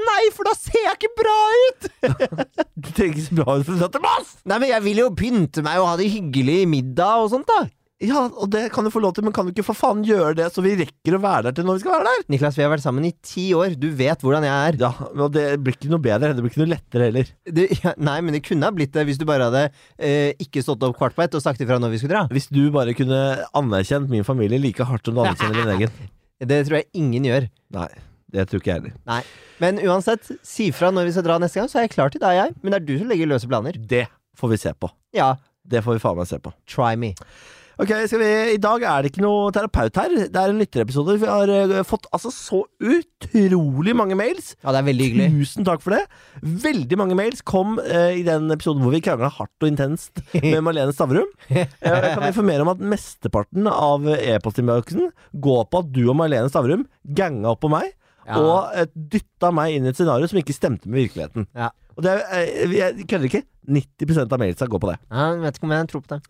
Nei, 0.07 0.21
for 0.35 0.47
da 0.47 0.55
ser 0.57 0.79
jeg 0.85 0.97
ikke 0.97 1.13
bra 1.19 1.37
ut! 1.67 1.91
Du 2.81 2.89
trenger 2.95 3.13
ikke 3.13 3.27
så 3.27 3.37
bra 3.37 3.59
ut 3.59 3.67
for 3.67 3.75
å 3.75 3.81
dra 3.83 3.91
til 3.93 4.03
Moss! 4.05 4.33
Nei, 4.49 4.57
men 4.63 4.71
jeg 4.71 4.85
vil 4.87 5.03
jo 5.03 5.11
pynte 5.17 5.63
meg 5.65 5.81
og 5.81 5.91
ha 5.91 5.99
det 5.99 6.09
hyggelig 6.09 6.63
i 6.63 6.69
middag 6.69 7.25
og 7.25 7.31
sånt, 7.35 7.49
da. 7.49 7.67
Ja, 8.01 8.23
og 8.25 8.49
det 8.49 8.63
kan 8.73 8.85
du 8.85 8.89
få 8.89 9.01
lov 9.03 9.13
til, 9.13 9.25
men 9.27 9.33
kan 9.35 9.45
du 9.45 9.51
ikke 9.53 9.65
for 9.67 9.77
faen 9.77 10.01
gjøre 10.05 10.33
det 10.39 10.47
så 10.55 10.63
vi 10.65 10.73
rekker 10.79 11.13
å 11.13 11.21
være 11.21 11.49
der 11.49 11.57
til 11.59 11.67
når 11.67 11.77
vi 11.77 11.83
skal 11.83 11.93
være 11.93 12.07
der? 12.07 12.23
Niklas, 12.33 12.57
vi 12.57 12.63
har 12.65 12.71
vært 12.73 12.85
sammen 12.85 13.05
i 13.05 13.11
ti 13.21 13.43
år. 13.53 13.75
Du 13.77 13.91
vet 13.99 14.25
hvordan 14.25 14.47
jeg 14.47 14.71
er. 14.71 14.79
Ja, 14.81 14.89
og 15.11 15.35
det 15.35 15.45
blir 15.61 15.77
ikke 15.77 15.91
noe 15.91 16.01
bedre. 16.01 16.31
Det 16.33 16.41
blir 16.41 16.53
ikke 16.53 16.63
noe 16.63 16.71
lettere 16.73 17.09
heller. 17.11 17.29
Det, 17.45 17.67
ja, 17.83 17.93
nei, 18.01 18.17
men 18.25 18.33
det 18.33 18.41
kunne 18.47 18.65
ha 18.65 18.73
blitt 18.73 18.95
det 18.97 19.05
hvis 19.05 19.21
du 19.21 19.27
bare 19.29 19.51
hadde 19.51 19.67
eh, 20.01 20.33
ikke 20.41 20.65
stått 20.65 20.81
opp 20.87 20.97
kvart 20.97 21.17
på 21.17 21.27
ett 21.27 21.37
og 21.37 21.45
sagt 21.45 21.61
ifra 21.61 21.77
når 21.81 21.93
vi 21.93 22.01
skulle 22.01 22.17
dra. 22.17 22.25
Hvis 22.33 22.49
du 22.49 22.63
bare 22.73 22.97
kunne 22.97 23.21
anerkjent 23.61 24.09
min 24.09 24.25
familie 24.25 24.61
like 24.61 24.87
hardt 24.89 25.05
som 25.05 25.19
du 25.19 25.21
anerkjenner 25.21 25.61
din 25.61 25.75
egen. 25.77 25.99
Det 26.49 26.63
tror 26.65 26.81
jeg 26.81 26.89
ingen 26.97 27.29
gjør. 27.29 27.51
Nei, 27.77 27.91
det 28.33 28.47
tror 28.49 28.61
ikke 28.63 28.71
jeg 28.73 28.79
heller. 28.81 28.97
Nei. 29.11 29.21
Men 29.61 29.79
uansett, 29.85 30.31
si 30.47 30.71
fra 30.73 30.89
når 30.95 31.09
vi 31.09 31.15
skal 31.17 31.27
dra 31.27 31.37
neste 31.43 31.59
gang, 31.61 31.69
så 31.71 31.79
er 31.81 31.87
jeg 31.87 31.95
klar 31.97 32.09
til 32.13 32.23
deg, 32.23 32.37
jeg. 32.39 32.55
Men 32.63 32.73
det 32.73 32.81
er 32.81 32.85
du 32.89 32.93
som 33.01 33.11
legger 33.11 33.29
løse 33.29 33.49
planer. 33.51 33.77
Det 33.77 34.05
får 34.39 34.53
vi 34.55 34.61
se 34.65 34.73
på. 34.73 34.89
Ja, 35.17 35.33
Det 35.67 35.83
får 35.85 35.99
vi 35.99 36.01
faen 36.01 36.17
meg 36.17 36.27
se 36.31 36.39
på. 36.41 36.51
try 36.65 36.95
me. 36.97 37.11
Ok, 37.81 37.89
vi, 38.19 38.25
I 38.53 38.57
dag 38.61 38.83
er 38.85 39.01
det 39.01 39.09
ikke 39.11 39.23
noe 39.23 39.49
terapeut 39.55 39.95
her. 39.97 40.11
Det 40.29 40.37
er 40.37 40.51
en 40.51 40.59
lytterepisode. 40.59 41.15
Vi 41.21 41.25
har 41.29 41.49
uh, 41.49 41.79
fått 41.87 42.05
altså 42.13 42.29
så 42.33 42.59
utrolig 42.81 43.95
mange 43.97 44.17
mails. 44.19 44.51
Ja, 44.61 44.73
det 44.75 44.81
er 44.81 44.87
veldig 44.89 45.07
hyggelig. 45.07 45.27
Tusen 45.39 45.65
takk 45.65 45.81
for 45.81 45.95
det. 45.95 46.01
Veldig 46.65 46.99
mange 46.99 47.17
mails 47.17 47.41
kom 47.47 47.79
uh, 47.81 48.11
i 48.13 48.21
den 48.27 48.51
episoden 48.53 48.83
hvor 48.85 48.93
vi 48.93 49.01
krangla 49.05 49.31
hardt 49.33 49.65
og 49.65 49.69
intenst 49.71 50.21
med 50.43 50.59
Malene 50.65 50.93
Stavrum. 50.93 51.29
uh, 51.49 51.63
Jeg 51.63 52.13
kan 52.13 52.27
informere 52.27 52.65
om 52.65 52.73
at 52.75 52.83
mesteparten 52.93 53.69
av 53.71 54.05
e-postinnboksen 54.17 55.09
går 55.41 55.65
på 55.71 55.81
at 55.81 55.91
du 55.95 56.03
og 56.07 56.17
Malene 56.21 56.51
Stavrum 56.53 56.85
ganga 57.17 57.55
opp 57.55 57.63
på 57.65 57.71
meg. 57.73 57.93
Ja. 58.27 58.39
Og 58.41 58.75
eh, 58.77 58.89
dytta 59.15 59.51
meg 59.55 59.77
inn 59.77 59.87
i 59.87 59.91
et 59.93 59.99
scenario 59.99 60.29
som 60.29 60.41
ikke 60.41 60.55
stemte 60.55 60.89
med 60.89 61.05
virkeligheten. 61.05 61.47
Ja. 61.57 61.71
Og 61.97 62.05
det 62.05 62.13
er, 62.17 62.43
eh, 62.43 62.77
jeg 62.77 63.07
kødder 63.07 63.31
ikke. 63.31 63.45
90% 63.71 64.33
av 64.33 64.39
mailsa 64.41 64.67
går 64.69 64.81
på 64.81 64.89
det. 64.89 64.99
Ja, 65.11 65.33
jeg 65.35 65.43
vet 65.45 65.57
ikke 65.59 65.67
om 65.69 65.75
jeg 65.75 65.89
tror 65.91 66.05
på 66.05 66.15
det. 66.15 66.21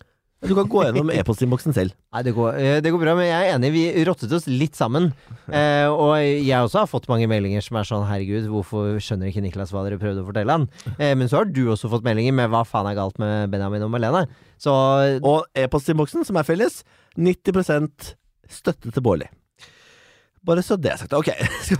Du 0.42 0.56
kan 0.58 0.66
gå 0.70 0.82
gjennom 0.88 1.12
e-postinnboksen 1.14 1.76
selv. 1.76 1.94
Nei, 2.16 2.24
det 2.26 2.34
går, 2.34 2.56
eh, 2.58 2.78
det 2.82 2.90
går 2.94 3.02
bra, 3.04 3.14
men 3.18 3.28
jeg 3.28 3.46
er 3.46 3.56
enig. 3.56 3.70
Vi 3.76 3.84
rottet 4.08 4.32
oss 4.38 4.50
litt 4.50 4.80
sammen. 4.80 5.12
Eh, 5.52 5.84
og 5.92 6.14
jeg 6.16 6.64
også 6.64 6.80
har 6.80 6.88
fått 6.88 7.10
mange 7.12 7.26
meldinger 7.28 7.60
som 7.66 7.76
er 7.76 7.88
sånn 7.90 8.06
Herregud, 8.08 8.46
hvorfor 8.48 9.02
skjønner 9.04 9.28
ikke 9.28 9.42
Niklas 9.44 9.74
hva 9.76 9.82
dere 9.84 9.98
prøvde 10.00 10.24
å 10.24 10.28
fortelle 10.30 10.56
han? 10.56 10.68
Eh, 11.02 11.12
men 11.20 11.28
så 11.28 11.42
har 11.42 11.50
du 11.52 11.66
også 11.74 11.90
fått 11.92 12.06
meldinger 12.08 12.32
med 12.38 12.48
hva 12.54 12.62
faen 12.64 12.88
er 12.88 12.96
galt 12.96 13.20
med 13.20 13.52
Benjamin 13.52 13.84
og 13.84 13.92
Malene. 13.92 14.22
Så 14.62 14.72
Og 15.20 15.44
e-postinnboksen, 15.60 16.24
som 16.24 16.40
er 16.40 16.48
felles, 16.48 16.86
90% 17.20 18.14
støtte 18.48 18.94
til 18.96 19.04
Bårli. 19.04 19.28
Bare 20.48 20.64
så 20.66 20.78
det 20.82 20.90
er 20.96 20.98
sagt. 20.98 21.14
Ok. 21.14 21.30
Skal 21.68 21.78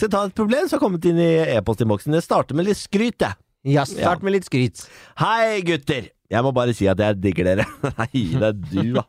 jeg 0.00 0.10
ta 0.12 0.22
et 0.24 0.36
problem 0.36 0.68
som 0.68 0.78
har 0.78 0.82
kommet 0.82 1.04
inn 1.08 1.18
i 1.20 1.30
e-postinnboksen? 1.58 2.14
Jeg 2.16 2.24
starter 2.24 2.56
med 2.56 2.68
litt 2.70 2.80
skryt, 2.80 3.20
jeg. 3.20 3.36
ja, 3.68 3.84
start 3.88 4.24
med 4.24 4.36
litt 4.38 4.46
skryt. 4.48 4.86
Hei, 5.20 5.60
gutter! 5.66 6.08
Jeg 6.32 6.42
må 6.42 6.50
bare 6.56 6.72
si 6.74 6.88
at 6.90 6.98
jeg 6.98 7.20
digger 7.22 7.52
dere. 7.52 7.66
Nei, 8.00 8.22
det 8.32 8.48
er 8.48 8.56
du, 8.56 8.96
da. 8.96 9.04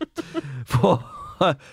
For, 0.70 1.00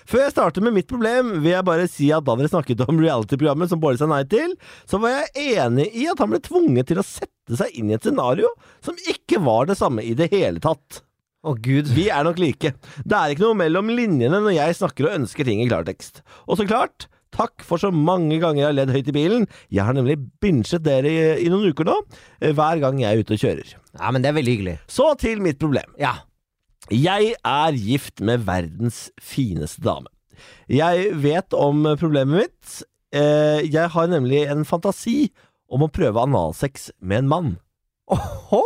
før 0.09 0.23
jeg 0.23 0.33
starter 0.33 0.63
med 0.65 0.73
mitt 0.77 0.87
problem, 0.89 1.35
vil 1.43 1.51
jeg 1.51 1.67
bare 1.67 1.89
si 1.91 2.09
at 2.15 2.25
da 2.25 2.37
dere 2.39 2.49
snakket 2.49 2.85
om 2.87 3.01
reality-programmet 3.01 3.69
som 3.69 3.81
Bård 3.83 3.99
sa 4.01 4.07
nei 4.09 4.23
til, 4.31 4.55
så 4.89 4.97
var 5.03 5.19
jeg 5.19 5.59
enig 5.65 5.89
i 5.99 6.07
at 6.09 6.21
han 6.23 6.31
ble 6.31 6.39
tvunget 6.45 6.89
til 6.89 7.01
å 7.01 7.05
sette 7.05 7.59
seg 7.59 7.75
inn 7.77 7.91
i 7.91 7.97
et 7.97 8.07
scenario 8.07 8.49
som 8.85 8.97
ikke 9.11 9.43
var 9.45 9.67
det 9.69 9.77
samme 9.77 10.01
i 10.05 10.15
det 10.17 10.31
hele 10.33 10.63
tatt. 10.63 11.03
Å, 11.45 11.53
gud. 11.61 11.89
Vi 11.93 12.07
er 12.09 12.23
nok 12.25 12.39
like. 12.41 12.71
Det 13.05 13.17
er 13.17 13.33
ikke 13.35 13.43
noe 13.45 13.57
mellom 13.59 13.91
linjene 13.93 14.39
når 14.41 14.55
jeg 14.57 14.77
snakker 14.79 15.05
og 15.09 15.17
ønsker 15.19 15.45
ting 15.45 15.59
i 15.61 15.67
klartekst. 15.69 16.23
Og 16.49 16.57
så 16.57 16.65
klart, 16.65 17.05
takk 17.35 17.61
for 17.67 17.77
så 17.81 17.91
mange 17.93 18.39
ganger 18.41 18.63
jeg 18.63 18.67
har 18.71 18.77
ledd 18.79 18.93
høyt 18.95 19.11
i 19.11 19.15
bilen. 19.15 19.45
Jeg 19.69 19.85
har 19.85 19.93
nemlig 19.93 20.15
binsjet 20.41 20.81
dere 20.87 21.11
i, 21.11 21.19
i 21.45 21.51
noen 21.53 21.69
uker 21.69 21.85
nå, 21.89 21.99
eh, 22.41 22.53
hver 22.57 22.81
gang 22.81 22.97
jeg 23.03 23.11
er 23.13 23.21
ute 23.21 23.37
og 23.37 23.43
kjører. 23.43 23.75
Ja, 23.99 24.09
men 24.15 24.23
det 24.25 24.31
er 24.31 24.37
veldig 24.39 24.55
hyggelig. 24.55 24.75
Så 24.89 25.11
til 25.21 25.43
mitt 25.45 25.61
problem. 25.61 25.93
Ja. 26.01 26.15
Jeg 26.93 27.35
er 27.41 27.77
gift 27.77 28.21
med 28.25 28.43
verdens 28.45 29.05
fineste 29.21 29.81
dame. 29.85 30.09
Jeg 30.69 31.11
vet 31.23 31.53
om 31.57 31.85
problemet 32.01 32.41
mitt. 32.47 32.75
Eh, 33.15 33.61
Jeg 33.69 33.89
har 33.93 34.09
nemlig 34.11 34.47
en 34.51 34.65
fantasi 34.67 35.29
om 35.69 35.85
å 35.85 35.91
prøve 35.93 36.21
analsex 36.25 36.89
med 37.01 37.23
en 37.23 37.29
mann. 37.31 37.53
Oho! 38.13 38.61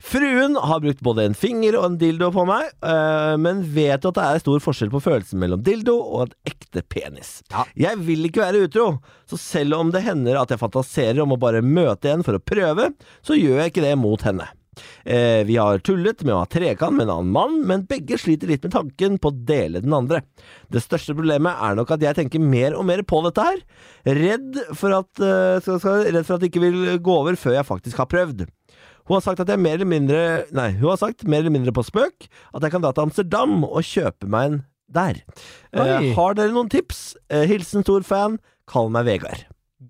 Fruen 0.00 0.56
har 0.56 0.80
brukt 0.80 1.02
både 1.04 1.26
en 1.28 1.36
finger 1.36 1.76
og 1.76 1.84
en 1.84 1.98
dildo 2.00 2.30
på 2.32 2.46
meg, 2.48 2.70
øh, 2.80 3.34
men 3.40 3.60
vet 3.74 4.04
jo 4.04 4.12
at 4.12 4.16
det 4.16 4.26
er 4.26 4.42
stor 4.42 4.62
forskjell 4.64 4.92
på 4.94 5.02
følelsen 5.04 5.40
mellom 5.42 5.60
dildo 5.64 5.98
og 6.00 6.22
et 6.24 6.54
ekte 6.54 6.84
penis. 6.88 7.34
Ja. 7.52 7.66
Jeg 7.88 8.00
vil 8.06 8.24
ikke 8.28 8.46
være 8.46 8.64
utro, 8.64 8.86
så 9.28 9.40
selv 9.40 9.76
om 9.76 9.92
det 9.92 10.06
hender 10.06 10.40
at 10.40 10.54
jeg 10.54 10.62
fantaserer 10.62 11.20
om 11.20 11.36
å 11.36 11.40
bare 11.40 11.60
møte 11.64 12.14
en 12.14 12.24
for 12.24 12.38
å 12.38 12.42
prøve, 12.42 12.90
så 13.20 13.36
gjør 13.36 13.60
jeg 13.60 13.74
ikke 13.74 13.84
det 13.84 13.98
mot 14.00 14.24
henne. 14.24 14.48
Eh, 15.04 15.44
vi 15.44 15.56
har 15.56 15.80
tullet 15.84 16.22
med 16.24 16.34
å 16.34 16.42
ha 16.42 16.48
trekant 16.50 16.96
med 16.96 17.06
en 17.06 17.14
annen 17.16 17.32
mann, 17.34 17.56
men 17.66 17.86
begge 17.90 18.18
sliter 18.20 18.50
litt 18.50 18.64
med 18.64 18.74
tanken 18.74 19.18
på 19.20 19.32
å 19.32 19.36
dele 19.48 19.82
den 19.84 19.94
andre. 19.96 20.22
Det 20.72 20.82
største 20.84 21.16
problemet 21.18 21.60
er 21.66 21.76
nok 21.78 21.92
at 21.96 22.04
jeg 22.04 22.18
tenker 22.18 22.42
mer 22.42 22.76
og 22.78 22.86
mer 22.88 23.02
på 23.04 23.22
dette 23.26 23.46
her. 23.46 23.60
Redd 24.20 24.60
for 24.78 24.96
at, 25.00 25.10
eh, 25.20 25.58
skal, 25.64 25.82
skal, 25.82 26.06
redd 26.08 26.24
for 26.26 26.36
at 26.36 26.44
det 26.44 26.52
ikke 26.52 26.64
vil 26.64 26.80
gå 27.02 27.18
over 27.22 27.38
før 27.40 27.58
jeg 27.58 27.68
faktisk 27.68 28.02
har 28.02 28.10
prøvd. 28.10 28.46
Hun 29.10 29.16
har 29.16 29.24
sagt 29.24 29.40
at 29.42 29.48
jeg 29.50 29.58
mer 29.58 29.74
eller 29.74 29.88
mindre 29.90 30.18
Nei, 30.54 30.68
hun 30.78 30.92
har 30.92 30.98
sagt 31.00 31.24
mer 31.26 31.42
eller 31.42 31.50
mindre 31.50 31.72
på 31.74 31.82
spøk 31.82 32.28
at 32.30 32.62
jeg 32.62 32.70
kan 32.70 32.84
dra 32.84 32.92
til 32.94 33.08
Amsterdam 33.08 33.64
og 33.66 33.82
kjøpe 33.82 34.28
meg 34.30 34.44
en 34.46 34.60
der. 34.90 35.18
Eh, 35.74 36.12
har 36.14 36.36
dere 36.38 36.54
noen 36.54 36.70
tips? 36.70 37.16
Eh, 37.30 37.42
hilsen 37.50 37.82
stor 37.82 38.06
fan. 38.06 38.38
Kall 38.70 38.90
meg 38.94 39.08
Vegard. 39.08 39.42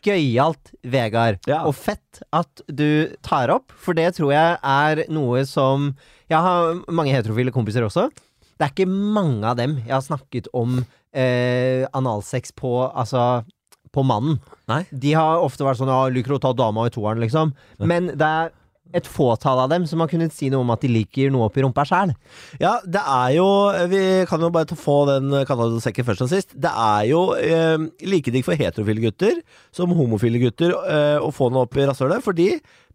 Gøyalt, 0.05 0.73
Vegard. 0.89 1.41
Ja. 1.49 1.63
Og 1.69 1.77
fett 1.77 2.23
at 2.37 2.63
du 2.69 3.13
tar 3.25 3.53
opp, 3.53 3.73
for 3.77 3.97
det 3.97 4.15
tror 4.17 4.33
jeg 4.33 4.57
er 4.57 5.05
noe 5.13 5.45
som 5.49 5.91
Jeg 6.31 6.41
har 6.41 6.81
mange 6.89 7.13
heterofile 7.13 7.53
kompiser 7.53 7.85
også. 7.85 8.09
Det 8.57 8.65
er 8.65 8.73
ikke 8.73 8.89
mange 8.89 9.45
av 9.49 9.57
dem 9.61 9.79
jeg 9.83 9.93
har 9.97 10.05
snakket 10.05 10.49
om 10.57 10.81
eh, 11.13 11.85
analsex 11.93 12.57
på 12.57 12.73
Altså 12.89 13.43
på 13.91 14.05
mannen. 14.07 14.39
Nei. 14.71 14.85
De 14.93 15.13
har 15.19 15.43
ofte 15.43 15.67
vært 15.67 15.81
sånn 15.81 15.91
Ja, 15.91 16.05
liker 16.09 16.37
å 16.37 16.41
ta 16.41 16.53
dama 16.55 16.87
i 16.87 16.95
toeren, 16.95 17.21
liksom. 17.25 17.53
Men 17.83 18.13
det 18.15 18.27
er 18.27 18.53
et 18.97 19.07
fåtall 19.07 19.63
av 19.65 19.71
dem 19.73 19.87
som 19.87 20.03
har 20.03 20.11
kunnet 20.11 20.35
si 20.35 20.51
noe 20.51 20.65
om 20.65 20.73
at 20.75 20.83
de 20.83 20.91
liker 20.91 21.31
noe 21.33 21.49
oppi 21.49 21.65
rumpa 21.65 21.85
sjæl. 21.89 22.15
Ja, 22.63 22.79
det 22.85 23.03
er 23.03 23.37
jo 23.37 23.47
Vi 23.91 24.03
kan 24.31 24.43
jo 24.43 24.51
bare 24.55 24.79
få 24.79 24.99
den 25.11 25.33
kanalsekken 25.47 26.07
først 26.07 26.27
og 26.27 26.33
sist. 26.33 26.55
Det 26.55 26.71
er 26.71 27.07
jo 27.11 27.23
eh, 27.39 27.79
like 28.07 28.35
digg 28.35 28.47
for 28.47 28.59
heterofile 28.59 29.05
gutter 29.05 29.41
som 29.75 29.95
homofile 29.97 30.43
gutter 30.43 30.75
eh, 30.75 31.19
å 31.21 31.31
få 31.35 31.51
noe 31.51 31.69
opp 31.69 31.79
i 31.79 31.87
rasshølet, 31.89 32.25
fordi 32.25 32.51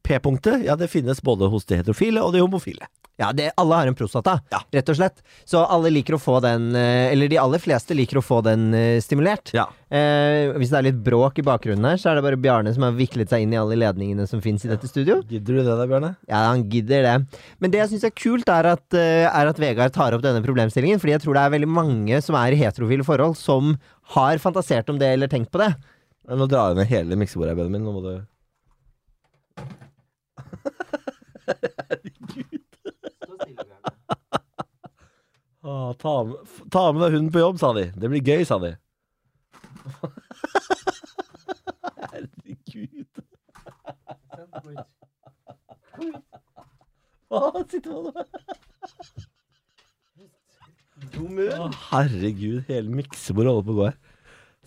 P-punktet, 0.06 0.62
ja, 0.68 0.76
det 0.78 0.92
finnes 0.94 1.20
både 1.26 1.50
hos 1.50 1.66
de 1.66 1.80
heterofile 1.82 2.22
og 2.22 2.32
de 2.36 2.44
homofile. 2.44 2.86
Ja, 3.18 3.30
det, 3.32 3.54
alle 3.56 3.78
har 3.80 3.88
en 3.88 3.96
prostata, 3.96 4.42
Ja. 4.52 4.60
rett 4.76 4.90
og 4.92 4.98
slett. 4.98 5.22
Så 5.48 5.62
alle 5.72 5.88
liker 5.90 6.18
å 6.18 6.20
få 6.20 6.42
den, 6.44 6.76
eh, 6.76 7.14
eller 7.14 7.30
de 7.32 7.38
aller 7.40 7.62
fleste 7.64 7.96
liker 7.96 8.20
å 8.20 8.24
få 8.26 8.42
den 8.44 8.74
eh, 8.76 9.00
stimulert. 9.00 9.54
Ja. 9.56 9.70
Eh, 9.90 10.52
hvis 10.60 10.70
det 10.74 10.78
er 10.82 10.88
litt 10.90 11.00
bråk 11.06 11.40
i 11.40 11.46
bakgrunnen 11.48 11.88
her, 11.88 11.96
så 12.02 12.12
er 12.12 12.16
det 12.20 12.26
bare 12.28 12.36
Bjarne 12.44 12.74
som 12.76 12.84
har 12.84 12.92
viklet 12.98 13.32
seg 13.32 13.46
inn 13.46 13.54
i 13.56 13.60
alle 13.62 13.78
ledningene 13.80 14.28
som 14.28 14.42
fins 14.44 14.66
i 14.68 14.72
dette 14.74 14.90
studio. 14.92 15.22
Gidder 15.32 15.48
du 15.56 15.62
det 15.64 15.78
da, 15.80 15.88
Bjarne? 15.88 16.12
Ja, 16.28 16.44
han 16.52 16.66
gidder 16.70 17.08
det. 17.08 17.16
Men 17.64 17.72
det 17.72 17.80
jeg 17.86 17.94
syns 17.96 18.04
er 18.12 18.16
kult, 18.20 18.52
er 18.52 18.66
at, 18.76 18.84
eh, 19.00 19.26
er 19.32 19.48
at 19.48 19.64
Vegard 19.64 19.96
tar 19.96 20.12
opp 20.14 20.22
denne 20.28 20.44
problemstillingen. 20.44 21.00
Fordi 21.00 21.16
jeg 21.16 21.24
tror 21.24 21.40
det 21.40 21.46
er 21.48 21.56
veldig 21.56 21.72
mange 21.72 22.22
som 22.22 22.36
er 22.36 22.52
i 22.52 22.60
heterofile 22.60 23.08
forhold, 23.08 23.40
som 23.40 23.78
har 24.20 24.38
fantasert 24.44 24.90
om 24.92 25.00
det 25.00 25.08
eller 25.16 25.32
tenkt 25.32 25.52
på 25.56 25.64
det. 25.64 25.72
Nå 26.28 26.50
drar 26.52 26.74
jeg 26.76 26.82
ned 26.84 26.92
hele 26.92 27.16
miksebordet, 27.16 27.56
Benjamin. 27.56 27.86
Nå 27.88 27.94
må 27.96 28.04
du 28.04 28.14
Å, 35.66 35.94
ta, 35.98 36.12
med, 36.24 36.36
ta 36.70 36.82
med 36.94 37.02
deg 37.02 37.16
hunden 37.16 37.32
på 37.34 37.42
jobb, 37.42 37.58
sa 37.62 37.72
de. 37.74 37.88
Det 37.98 38.10
blir 38.12 38.22
gøy, 38.22 38.44
sa 38.46 38.60
de. 38.62 38.76
Herregud. 42.12 43.22
Hva 47.30 47.64
sitter 47.66 47.90
man 47.90 48.06
med? 48.14 48.26
Å, 51.58 51.70
herregud, 51.90 52.64
hele 52.70 52.90
miksebordet 53.02 53.52
holder 53.52 53.66
på 53.66 53.74
å 53.74 53.80
gå 53.80 53.86
her. 53.90 53.98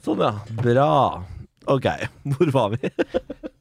Sånn, 0.04 0.22
ja. 0.22 0.32
Bra. 0.62 0.90
Ok, 1.68 1.86
hvor 2.34 2.52
var 2.54 2.74
vi? 2.74 2.90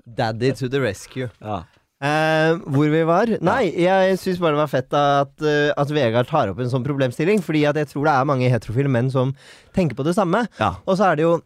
Daddy 0.05 0.53
to 0.57 0.69
the 0.71 0.81
rescue. 0.81 1.29
Ja. 1.41 1.63
Eh, 1.97 2.53
hvor 2.69 2.91
vi 2.93 3.01
var? 3.09 3.31
Nei, 3.41 3.71
jeg 3.81 4.17
syns 4.21 4.37
bare 4.41 4.53
det 4.53 4.61
var 4.61 4.69
fett 4.69 4.93
at, 4.93 5.33
eh, 5.41 5.71
at 5.73 5.89
Vegard 5.95 6.29
tar 6.29 6.51
opp 6.51 6.59
en 6.61 6.69
sånn 6.69 6.85
problemstilling. 6.85 7.41
Fordi 7.41 7.63
at 7.69 7.79
jeg 7.81 7.89
tror 7.89 8.05
det 8.05 8.13
er 8.13 8.27
mange 8.29 8.49
heterofile 8.53 8.91
menn 8.91 9.09
som 9.13 9.33
tenker 9.73 9.97
på 9.97 10.05
det 10.05 10.13
samme. 10.17 10.45
ja. 10.61 10.75
Og 10.85 10.97
så 10.97 11.11
er 11.11 11.15
det 11.17 11.25
jo 11.27 11.37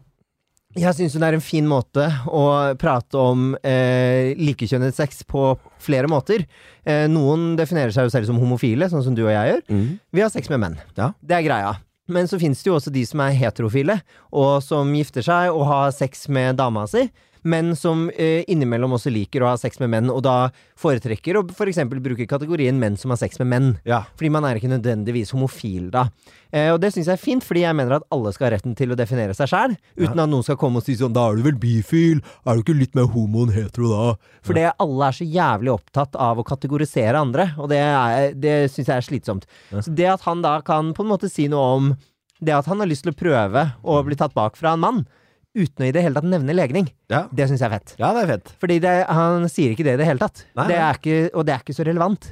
Jeg 0.74 0.94
syns 0.96 1.12
det 1.12 1.26
er 1.26 1.34
en 1.36 1.42
fin 1.44 1.66
måte 1.68 2.06
å 2.32 2.72
prate 2.80 3.12
om 3.20 3.50
eh, 3.60 4.32
likekjønnet 4.40 4.94
sex 4.96 5.20
på 5.28 5.58
flere 5.78 6.08
måter. 6.08 6.46
Eh, 6.86 7.04
noen 7.12 7.58
definerer 7.58 7.92
seg 7.92 8.06
jo 8.06 8.12
selv 8.14 8.24
som 8.24 8.38
homofile, 8.40 8.88
sånn 8.88 9.04
som 9.04 9.12
du 9.14 9.20
og 9.26 9.34
jeg 9.34 9.50
gjør. 9.50 9.60
Mm. 9.68 10.00
Vi 10.16 10.22
har 10.24 10.30
sex 10.32 10.48
med 10.48 10.62
menn. 10.62 10.78
Ja. 10.96 11.10
Det 11.20 11.36
er 11.36 11.44
greia. 11.44 11.74
Men 12.08 12.24
så 12.24 12.40
finnes 12.40 12.62
det 12.64 12.70
jo 12.70 12.78
også 12.78 12.90
de 12.90 13.04
som 13.04 13.20
er 13.20 13.36
heterofile, 13.36 13.98
og 14.32 14.62
som 14.64 14.88
gifter 14.96 15.20
seg 15.20 15.52
og 15.52 15.66
har 15.68 15.92
sex 15.92 16.24
med 16.32 16.56
dama 16.56 16.86
si. 16.88 17.04
Men 17.44 17.72
som 17.76 18.04
eh, 18.14 18.44
innimellom 18.46 18.92
også 18.94 19.10
liker 19.10 19.42
å 19.42 19.48
ha 19.50 19.56
sex 19.58 19.80
med 19.82 19.90
menn, 19.90 20.10
og 20.12 20.22
da 20.22 20.50
foretrekker 20.78 21.38
å 21.40 21.42
f.eks. 21.50 21.80
bruke 21.90 22.26
kategorien 22.30 22.78
menn 22.78 22.96
som 23.00 23.10
har 23.10 23.18
sex 23.18 23.38
med 23.42 23.48
menn. 23.50 23.68
Ja. 23.88 24.04
Fordi 24.18 24.30
man 24.30 24.44
er 24.46 24.58
ikke 24.60 24.70
nødvendigvis 24.70 25.32
homofil 25.34 25.88
da. 25.94 26.04
Eh, 26.52 26.68
og 26.74 26.78
det 26.82 26.92
syns 26.94 27.08
jeg 27.10 27.16
er 27.16 27.22
fint, 27.22 27.42
fordi 27.46 27.64
jeg 27.64 27.74
mener 27.78 27.96
at 27.98 28.06
alle 28.14 28.32
skal 28.34 28.46
ha 28.48 28.52
retten 28.56 28.76
til 28.78 28.92
å 28.92 28.98
definere 28.98 29.34
seg 29.34 29.50
sjæl, 29.50 29.74
uten 29.98 30.22
at 30.22 30.30
noen 30.30 30.44
skal 30.46 30.58
komme 30.60 30.78
og 30.82 30.86
si 30.86 30.94
sånn 30.98 31.12
'da 31.16 31.30
er 31.30 31.36
du 31.40 31.42
vel 31.48 31.58
bifil', 31.58 32.22
er 32.46 32.54
du 32.54 32.62
ikke 32.62 32.78
litt 32.78 32.94
mer 32.94 33.08
homo 33.10 33.42
enn 33.46 33.54
hetero 33.56 33.88
da? 33.90 34.06
Fordi 34.46 34.66
alle 34.78 35.08
er 35.08 35.12
så 35.18 35.24
jævlig 35.26 35.72
opptatt 35.74 36.14
av 36.16 36.38
å 36.38 36.44
kategorisere 36.46 37.18
andre, 37.18 37.54
og 37.58 37.68
det, 37.72 37.78
er- 37.82 38.34
det 38.34 38.70
syns 38.70 38.86
jeg 38.86 38.96
er 38.96 39.08
slitsomt. 39.08 39.46
Så 39.72 39.90
det 39.94 40.06
at 40.06 40.20
han 40.28 40.42
da 40.42 40.60
kan 40.60 40.92
på 40.94 41.02
en 41.02 41.08
måte 41.10 41.30
si 41.30 41.48
noe 41.48 41.74
om 41.76 41.96
det 42.42 42.52
at 42.54 42.66
han 42.66 42.78
har 42.82 42.86
lyst 42.90 43.04
til 43.06 43.12
å 43.12 43.16
prøve 43.18 43.72
å 43.82 44.02
bli 44.04 44.16
tatt 44.18 44.34
bak 44.34 44.56
fra 44.58 44.72
en 44.74 44.80
mann, 44.82 45.06
uten 45.54 45.84
å 45.84 45.88
i 45.88 45.92
det 45.94 46.02
hele 46.04 46.14
tatt 46.16 46.28
nevne 46.28 46.54
legning, 46.56 46.86
Ja. 47.12 47.26
det 47.32 47.48
syns 47.50 47.60
jeg 47.60 47.68
er 47.70 47.78
fett. 47.78 47.94
ja, 47.98 48.12
det 48.16 48.22
er 48.24 48.30
fett. 48.38 48.54
Fordi 48.60 48.78
det, 48.80 48.92
han 49.08 49.48
sier 49.52 49.72
ikke 49.74 49.84
det 49.84 49.94
i 49.94 50.00
det 50.00 50.06
hele 50.08 50.18
tatt. 50.22 50.46
Nei, 50.56 50.68
Det 50.68 50.76
er 50.78 50.94
ikke, 51.00 51.18
og 51.34 51.44
det 51.46 51.54
er 51.54 51.60
ikke 51.66 51.76
så 51.76 51.84
relevant. 51.86 52.30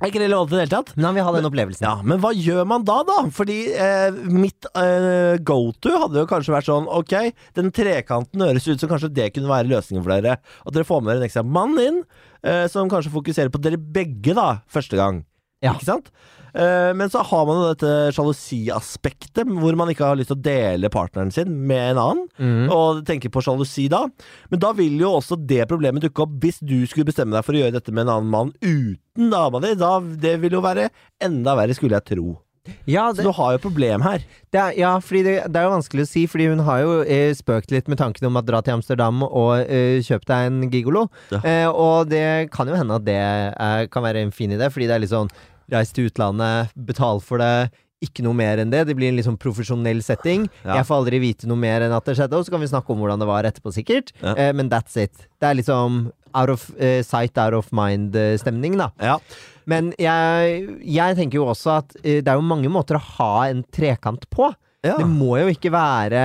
Er 0.00 0.08
ikke 0.08 0.22
relevant 0.22 0.48
i 0.48 0.56
det 0.56 0.60
hele 0.62 0.72
tatt? 0.72 0.92
Men 0.96 1.04
han 1.10 1.14
vil 1.18 1.24
ha 1.26 1.32
den 1.36 1.44
opplevelsen. 1.50 1.84
Ja, 1.84 1.94
men 2.02 2.20
hva 2.22 2.30
gjør 2.32 2.64
man 2.66 2.84
da, 2.88 3.02
da? 3.04 3.18
Fordi 3.36 3.56
eh, 3.76 4.10
mitt 4.32 4.64
eh, 4.72 5.36
go-to 5.44 5.92
hadde 6.06 6.22
jo 6.22 6.28
kanskje 6.30 6.54
vært 6.54 6.68
sånn 6.70 6.86
Ok, 6.88 7.12
den 7.58 7.68
trekanten 7.70 8.40
høres 8.40 8.64
ut 8.68 8.80
som 8.80 8.88
kanskje 8.88 9.10
det 9.12 9.26
kunne 9.36 9.50
være 9.52 9.68
løsningen 9.68 10.00
for 10.06 10.14
dere. 10.16 10.38
At 10.64 10.72
dere 10.72 10.88
får 10.88 11.02
med 11.04 11.12
dere 11.12 11.20
en 11.20 11.28
ekstra 11.28 11.44
mann 11.44 11.76
inn, 11.84 11.98
eh, 12.42 12.64
som 12.72 12.88
kanskje 12.88 13.12
fokuserer 13.12 13.52
på 13.52 13.60
dere 13.60 13.76
begge, 13.76 14.32
da, 14.32 14.62
første 14.72 14.96
gang. 14.96 15.20
Ja. 15.64 15.74
Ikke 15.76 15.88
sant? 15.88 16.12
Uh, 16.50 16.90
men 16.98 17.10
så 17.12 17.22
har 17.22 17.44
man 17.46 17.60
jo 17.60 17.68
dette 17.70 18.14
sjalusiaspektet, 18.16 19.46
hvor 19.46 19.76
man 19.78 19.92
ikke 19.92 20.08
har 20.08 20.18
lyst 20.18 20.32
til 20.32 20.38
å 20.40 20.42
dele 20.42 20.90
partneren 20.90 21.30
sin 21.34 21.52
med 21.68 21.92
en 21.92 22.02
annen, 22.02 22.26
mm. 22.40 22.74
og 22.74 23.04
tenker 23.06 23.30
på 23.30 23.44
sjalusi 23.44 23.86
da. 23.92 24.06
Men 24.50 24.64
da 24.64 24.72
vil 24.74 24.98
jo 24.98 25.14
også 25.20 25.38
det 25.38 25.68
problemet 25.70 26.02
dukke 26.06 26.26
opp 26.26 26.36
hvis 26.42 26.58
du 26.58 26.80
skulle 26.90 27.10
bestemme 27.12 27.36
deg 27.36 27.46
for 27.46 27.54
å 27.54 27.62
gjøre 27.62 27.78
dette 27.78 27.94
med 27.94 28.08
en 28.08 28.14
annen 28.16 28.34
mann 28.34 28.54
uten 28.58 29.30
dama 29.30 29.62
di. 29.62 29.76
Da, 29.78 29.96
det 30.26 30.38
vil 30.42 30.58
jo 30.58 30.64
være 30.64 30.90
enda 31.22 31.54
verre, 31.58 31.76
skulle 31.76 32.00
jeg 32.00 32.16
tro. 32.16 32.38
Ja, 32.84 33.08
Så 33.14 33.24
du 33.24 33.30
har 33.32 33.54
jo 33.54 33.58
et 33.58 33.64
problem 33.64 34.02
her. 34.04 34.24
det 34.52 34.60
er, 34.60 34.72
ja 34.76 34.90
fordi 35.00 35.22
det, 35.24 35.34
det 35.48 35.60
er 35.60 35.66
jo 35.66 35.72
vanskelig 35.72 36.04
å 36.04 36.10
si, 36.10 36.26
fordi 36.28 36.50
hun 36.50 36.60
har 36.66 36.82
jo 36.82 36.98
eh, 37.02 37.32
spøkt 37.36 37.72
litt 37.72 37.88
med 37.88 37.98
tanken 38.00 38.28
om 38.28 38.36
å 38.36 38.44
dra 38.44 38.60
til 38.60 38.76
Amsterdam 38.76 39.22
og 39.24 39.64
eh, 39.64 40.02
kjøpe 40.04 40.28
deg 40.28 40.50
en 40.50 40.60
gigolo. 40.72 41.06
Ja. 41.32 41.40
Eh, 41.40 41.68
og 41.70 42.10
det 42.12 42.50
kan 42.54 42.68
jo 42.68 42.76
hende 42.76 42.98
at 43.00 43.06
det 43.06 43.16
er, 43.16 43.88
kan 43.92 44.04
være 44.04 44.26
en 44.26 44.34
fin 44.34 44.52
idé, 44.52 44.68
fordi 44.72 44.90
det 44.90 44.96
er 44.96 45.04
litt 45.04 45.14
sånn 45.14 45.32
reis 45.72 45.94
til 45.94 46.10
utlandet, 46.10 46.74
betal 46.74 47.22
for 47.24 47.42
det. 47.42 47.70
Ikke 48.00 48.24
noe 48.24 48.32
mer 48.36 48.62
enn 48.62 48.70
det. 48.72 48.86
Det 48.88 48.96
blir 48.96 49.10
en 49.10 49.20
sånn 49.24 49.36
profesjonell 49.40 50.00
setting. 50.04 50.46
Ja. 50.64 50.78
Jeg 50.78 50.86
får 50.88 51.02
aldri 51.02 51.20
vite 51.20 51.50
noe 51.50 51.60
mer 51.60 51.84
enn 51.84 51.92
at 51.92 52.06
det 52.08 52.16
skjedde, 52.16 52.38
og 52.38 52.46
så 52.46 52.54
kan 52.54 52.62
vi 52.62 52.70
snakke 52.70 52.94
om 52.94 53.02
hvordan 53.02 53.20
det 53.20 53.28
var 53.28 53.48
etterpå, 53.48 53.74
sikkert. 53.76 54.14
Ja. 54.22 54.32
Eh, 54.32 54.54
men 54.56 54.72
that's 54.72 54.96
it. 55.00 55.26
Det 55.36 55.50
er 55.50 55.58
liksom 55.58 56.06
out 56.32 56.52
of 56.52 56.70
uh, 56.78 57.02
sight, 57.02 57.36
out 57.38 57.56
of 57.58 57.68
mind-stemning, 57.74 58.78
da. 58.80 58.88
Ja. 59.02 59.18
Men 59.68 59.92
jeg, 60.00 60.64
jeg 60.86 61.18
tenker 61.18 61.40
jo 61.40 61.50
også 61.50 61.76
at 61.80 61.94
uh, 62.00 62.18
det 62.22 62.30
er 62.30 62.38
jo 62.38 62.46
mange 62.46 62.70
måter 62.72 62.96
å 62.96 63.04
ha 63.18 63.32
en 63.50 63.64
trekant 63.74 64.24
på. 64.32 64.48
ja. 64.86 64.96
Det 64.96 65.08
må 65.10 65.34
jo 65.42 65.50
ikke 65.52 65.74
være 65.74 66.24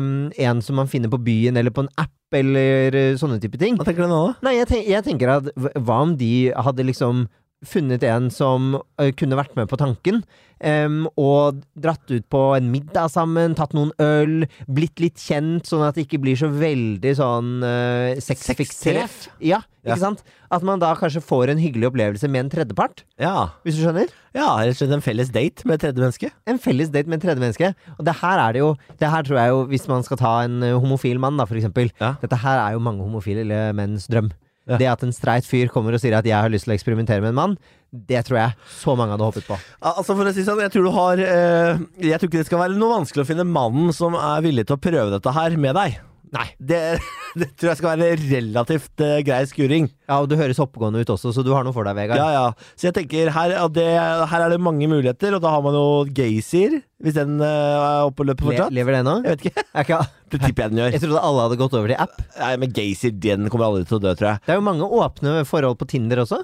um, 0.00 0.30
en 0.32 0.64
som 0.64 0.78
man 0.80 0.88
finner 0.88 1.12
på 1.12 1.20
byen 1.20 1.58
eller 1.60 1.74
på 1.74 1.84
en 1.84 1.92
app 2.00 2.14
eller 2.32 2.96
eh, 2.96 3.14
sånne 3.20 3.36
type 3.42 3.58
ting. 3.60 3.76
Hva 3.76 3.84
tenker 3.84 4.06
du 4.06 4.12
nå? 4.12 4.22
Nei, 4.44 4.56
jeg, 4.56 4.68
tenk, 4.70 4.86
jeg 4.88 5.04
tenker 5.04 5.34
at 5.34 5.50
hva 5.76 5.98
om 6.06 6.14
de 6.16 6.52
hadde 6.56 6.86
liksom 6.88 7.26
funnet 7.64 8.02
en 8.08 8.30
som 8.34 8.74
eh, 8.98 9.12
kunne 9.14 9.36
vært 9.38 9.54
med 9.56 9.68
på 9.70 9.78
tanken, 9.78 10.22
um, 10.62 11.04
og 11.18 11.60
dratt 11.78 12.10
ut 12.10 12.24
på 12.30 12.40
en 12.56 12.70
middag 12.72 13.08
sammen, 13.14 13.54
tatt 13.58 13.72
noen 13.74 13.90
øl, 14.02 14.46
blitt 14.70 14.98
litt 15.02 15.18
kjent, 15.22 15.66
sånn 15.70 15.82
at 15.86 15.94
det 15.98 16.04
ikke 16.08 16.20
blir 16.22 16.38
så 16.38 16.48
veldig 16.50 17.12
sånn 17.18 17.52
uh, 17.62 18.18
sexfiksert. 18.22 19.28
Ja, 19.40 19.62
Ja, 19.82 19.90
Ja. 19.90 19.96
ikke 19.96 20.02
sant? 20.04 20.20
At 20.54 20.62
man 20.62 20.78
da 20.78 20.92
kanskje 20.94 21.18
får 21.26 21.50
en 21.50 21.58
hyggelig 21.58 21.88
opplevelse 21.90 22.28
med 22.30 22.44
en 22.44 22.50
tredjepart, 22.52 23.02
Ja. 23.18 23.48
hvis 23.64 23.74
du 23.78 23.82
skjønner? 23.82 24.10
ja, 24.34 24.46
rett 24.62 24.76
og 24.76 24.78
slett 24.78 24.92
en 24.94 25.02
felles 25.02 25.30
date 25.34 25.66
med 25.66 25.74
et 25.74 25.80
tredje 25.88 25.98
menneske. 26.04 26.30
en 26.46 26.58
felles 26.58 26.90
date 26.94 27.08
med 27.10 27.18
et 27.18 27.26
tredje 27.26 27.42
menneske. 27.42 27.74
Og 27.98 28.04
det 28.06 28.14
her 28.22 28.38
er 28.48 28.52
det 28.52 28.60
jo 28.60 28.76
Det 29.00 29.10
her 29.10 29.22
tror 29.22 29.38
jeg 29.38 29.48
jo, 29.50 29.64
hvis 29.66 29.88
man 29.88 30.02
skal 30.04 30.16
ta 30.18 30.40
en 30.44 30.62
eh, 30.62 30.72
homofil 30.78 31.18
mann, 31.18 31.36
da, 31.36 31.44
for 31.46 31.54
eksempel. 31.58 31.90
Ja. 32.00 32.14
Dette 32.22 32.38
her 32.38 32.58
er 32.68 32.72
jo 32.74 32.78
mange 32.78 33.02
homofile 33.02 33.72
menns 33.74 34.06
drøm. 34.06 34.30
Ja. 34.68 34.78
Det 34.78 34.86
at 34.86 35.02
en 35.02 35.14
streit 35.14 35.46
fyr 35.48 35.70
kommer 35.72 35.94
og 35.94 36.00
sier 36.00 36.14
at 36.14 36.24
'jeg 36.24 36.38
har 36.38 36.50
lyst 36.50 36.64
til 36.64 36.72
å 36.72 36.76
eksperimentere 36.78 37.20
med 37.20 37.30
en 37.30 37.40
mann', 37.40 37.56
det 37.92 38.24
tror 38.24 38.38
jeg 38.38 38.54
så 38.78 38.96
mange 38.96 39.10
hadde 39.12 39.26
hoppet 39.26 39.46
på. 39.46 39.58
Altså 39.82 40.14
for 40.16 40.24
å 40.24 40.32
si 40.32 40.44
sånn, 40.44 40.60
Jeg 40.60 40.70
tror 40.72 40.84
du 40.84 40.90
har 40.90 41.18
eh, 41.18 41.78
Jeg 42.00 42.20
tror 42.20 42.28
ikke 42.30 42.40
det 42.40 42.46
skal 42.46 42.62
være 42.62 42.78
noe 42.78 43.00
vanskelig 43.00 43.24
å 43.24 43.26
finne 43.26 43.44
mannen 43.44 43.92
som 43.92 44.14
er 44.14 44.40
villig 44.40 44.66
til 44.66 44.76
å 44.76 44.80
prøve 44.80 45.10
dette 45.10 45.32
her 45.32 45.56
med 45.58 45.74
deg. 45.74 45.98
Nei. 46.32 46.46
Det, 46.56 46.78
det 47.40 47.48
tror 47.60 47.72
jeg 47.72 47.78
skal 47.80 47.98
være 48.00 48.14
relativt 48.22 49.02
uh, 49.04 49.18
grei 49.26 49.42
skuring. 49.50 49.90
Ja, 50.08 50.20
og 50.22 50.30
du 50.30 50.36
høres 50.40 50.60
oppegående 50.62 51.02
ut 51.02 51.12
også, 51.12 51.32
så 51.36 51.44
du 51.44 51.50
har 51.52 51.66
noe 51.66 51.74
for 51.76 51.84
deg, 51.88 51.96
Vegard. 51.98 52.20
Ja, 52.20 52.30
ja. 52.32 52.72
Så 52.76 52.88
jeg 52.88 52.96
tenker 52.96 53.28
her, 53.34 53.54
det, 53.72 53.84
her 54.30 54.46
er 54.46 54.54
det 54.54 54.60
mange 54.64 54.88
muligheter, 54.88 55.36
og 55.36 55.44
da 55.44 55.52
har 55.52 55.64
man 55.64 55.76
jo 55.76 55.84
Gaysir, 56.16 56.78
hvis 57.04 57.18
den 57.18 57.36
uh, 57.42 57.48
er 57.50 58.08
oppe 58.08 58.24
og 58.24 58.30
løper 58.32 58.48
Le 58.48 58.50
fortsatt. 58.54 58.76
lever 58.78 58.98
det 58.98 59.04
nå? 59.08 59.18
Jeg 59.26 59.36
vet 59.36 59.46
ikke. 59.50 59.66
Jeg 59.68 59.88
ikke, 59.88 60.00
Det 60.32 60.40
tipper 60.40 60.64
jeg 60.64 60.72
den 60.72 60.80
gjør. 60.80 60.94
jeg 60.96 61.04
trodde 61.04 61.22
alle 61.28 61.44
hadde 61.44 61.60
gått 61.60 61.74
over 61.76 61.92
til 61.92 62.02
app. 62.06 62.16
Nei, 62.40 62.52
men 62.64 62.72
Gaysir, 62.80 63.12
den 63.28 63.52
kommer 63.52 63.68
aldri 63.68 63.84
til 63.90 64.00
å 64.00 64.02
dø, 64.06 64.16
tror 64.16 64.30
jeg. 64.32 64.44
Det 64.46 64.54
er 64.54 64.60
jo 64.62 64.64
mange 64.72 64.88
åpne 65.02 65.34
forhold 65.48 65.76
på 65.82 65.90
Tinder 65.92 66.24
også. 66.24 66.40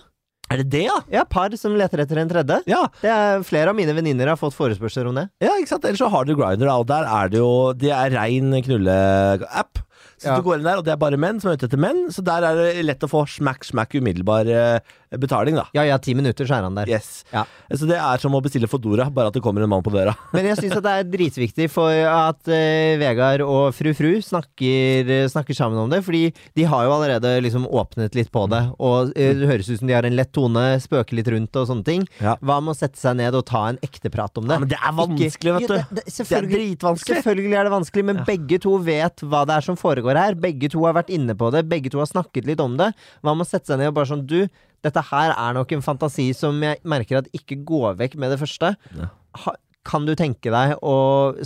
Er 0.51 0.63
det 0.63 0.71
det, 0.73 0.85
ja? 0.87 0.95
Ja, 1.13 1.25
par 1.29 1.53
som 1.61 1.75
leter 1.77 2.01
etter 2.01 2.17
en 2.23 2.29
tredje. 2.31 2.63
Ja, 2.67 2.87
Det 3.03 3.11
er 3.13 3.43
Flere 3.45 3.69
av 3.69 3.77
mine 3.77 3.93
venninner 3.93 4.31
har 4.33 4.37
fått 4.41 4.55
forespørsler 4.57 5.07
om 5.11 5.15
det. 5.21 5.27
ja 5.45 5.51
ikke 5.61 5.69
sant? 5.69 5.85
Ellers 5.85 6.01
så 6.01 6.09
har 6.11 6.25
du 6.25 6.35
Grindr, 6.39 6.71
og 6.73 6.87
der 6.89 7.05
er 7.05 7.29
det 7.29 7.39
jo 7.43 7.73
Det 7.77 7.91
er 7.93 8.11
rein 8.17 8.51
knulleapp. 8.65 9.83
Så 10.19 10.27
Ja. 10.33 10.37
du 10.37 10.43
går 10.43 10.57
inn 10.59 10.65
der, 10.65 10.79
og 10.79 10.85
det 10.85 10.93
er 10.93 10.97
bare 10.97 11.17
menn 11.17 11.39
som 11.41 11.51
er 11.51 11.55
ute 11.55 11.67
etter 11.69 11.79
menn, 11.79 12.09
så 12.11 12.25
der 12.25 12.43
er 12.43 12.55
det 12.57 12.85
lett 12.85 13.05
å 13.07 13.09
få 13.11 13.21
smack, 13.29 13.63
smack 13.65 13.93
umiddelbar 13.95 14.49
eh, 14.51 14.81
betaling, 15.17 15.57
da. 15.57 15.67
Ja 15.77 15.85
ja, 15.89 15.99
ti 16.03 16.15
minutter, 16.19 16.47
så 16.49 16.59
er 16.59 16.67
han 16.67 16.77
der. 16.77 16.91
Yes. 16.91 17.25
Ja. 17.33 17.45
Så 17.73 17.89
det 17.89 17.97
er 18.01 18.23
som 18.23 18.35
å 18.37 18.43
bestille 18.45 18.69
Fodora, 18.71 19.09
bare 19.13 19.33
at 19.33 19.37
det 19.39 19.43
kommer 19.45 19.65
en 19.65 19.73
mann 19.73 19.85
på 19.85 19.93
døra. 19.95 20.15
Men 20.37 20.51
jeg 20.51 20.61
syns 20.61 20.77
det 20.85 20.95
er 21.01 21.09
dritviktig 21.09 21.69
for 21.73 21.93
at 21.93 22.51
uh, 22.51 22.99
Vegard 23.01 23.45
og 23.47 23.73
fru 23.77 23.93
Fru 23.99 24.11
snakker, 24.23 25.09
snakker 25.33 25.57
sammen 25.57 25.81
om 25.81 25.91
det. 25.93 26.03
Fordi 26.07 26.29
de 26.59 26.67
har 26.69 26.85
jo 26.87 26.95
allerede 26.95 27.33
liksom 27.45 27.67
åpnet 27.67 28.15
litt 28.19 28.31
på 28.35 28.45
det. 28.53 28.63
Og 28.79 29.13
uh, 29.15 29.33
det 29.41 29.49
høres 29.49 29.71
ut 29.71 29.81
som 29.81 29.91
de 29.91 29.97
har 29.97 30.07
en 30.07 30.17
lett 30.19 30.33
tone, 30.35 30.65
spøker 30.83 31.19
litt 31.19 31.31
rundt 31.33 31.57
og 31.59 31.69
sånne 31.71 31.87
ting. 31.89 32.07
Ja. 32.23 32.37
Hva 32.45 32.61
med 32.65 32.75
å 32.75 32.79
sette 32.79 33.01
seg 33.01 33.19
ned 33.21 33.37
og 33.39 33.47
ta 33.49 33.65
en 33.73 33.81
ekte 33.85 34.13
prat 34.13 34.37
om 34.41 34.49
det? 34.49 34.59
Ja, 34.59 34.65
men 34.65 34.73
det 34.73 34.79
er 34.79 34.97
vanskelig, 34.99 35.57
vet 35.59 35.69
du. 35.69 35.77
Det, 35.79 36.03
det, 36.03 36.07
Det 36.19 36.39
er 36.39 36.51
dritvanskelig. 36.53 37.23
selvfølgelig 37.23 37.59
er 37.59 37.69
det 37.69 37.75
vanskelig, 37.75 38.07
men 38.11 38.23
begge 38.29 38.61
to 38.63 38.77
vet 38.85 39.25
hva 39.25 39.45
det 39.49 39.59
er 39.59 39.69
som 39.69 39.79
foregår 39.79 40.19
her. 40.21 40.39
Begge 40.39 40.71
to 40.73 40.85
har 40.87 40.97
vært 40.99 41.13
inne 41.15 41.37
på 41.39 41.51
det, 41.55 41.65
begge 41.71 41.93
to 41.93 42.03
har 42.03 42.11
snakket 42.11 42.49
litt 42.49 42.63
om 42.63 42.77
det. 42.81 42.93
Hva 43.23 43.35
med 43.35 43.47
å 43.47 43.49
sette 43.49 43.73
seg 43.73 43.81
ned 43.81 43.93
og 43.93 43.99
bare 43.99 44.11
sånn 44.13 44.27
Du, 44.29 44.43
dette 44.85 45.03
her 45.11 45.33
er 45.35 45.55
nok 45.57 45.73
en 45.73 45.83
fantasi 45.85 46.29
som 46.37 46.61
jeg 46.63 46.79
merker 46.85 47.19
at 47.23 47.29
ikke 47.35 47.61
går 47.67 47.97
vekk 47.99 48.17
med 48.17 48.31
det 48.35 48.39
første. 48.41 48.75
Ja. 48.99 49.09
Ha, 49.45 49.55
kan 49.89 50.05
du 50.05 50.15
tenke 50.19 50.51
deg 50.53 50.77
å 50.85 50.97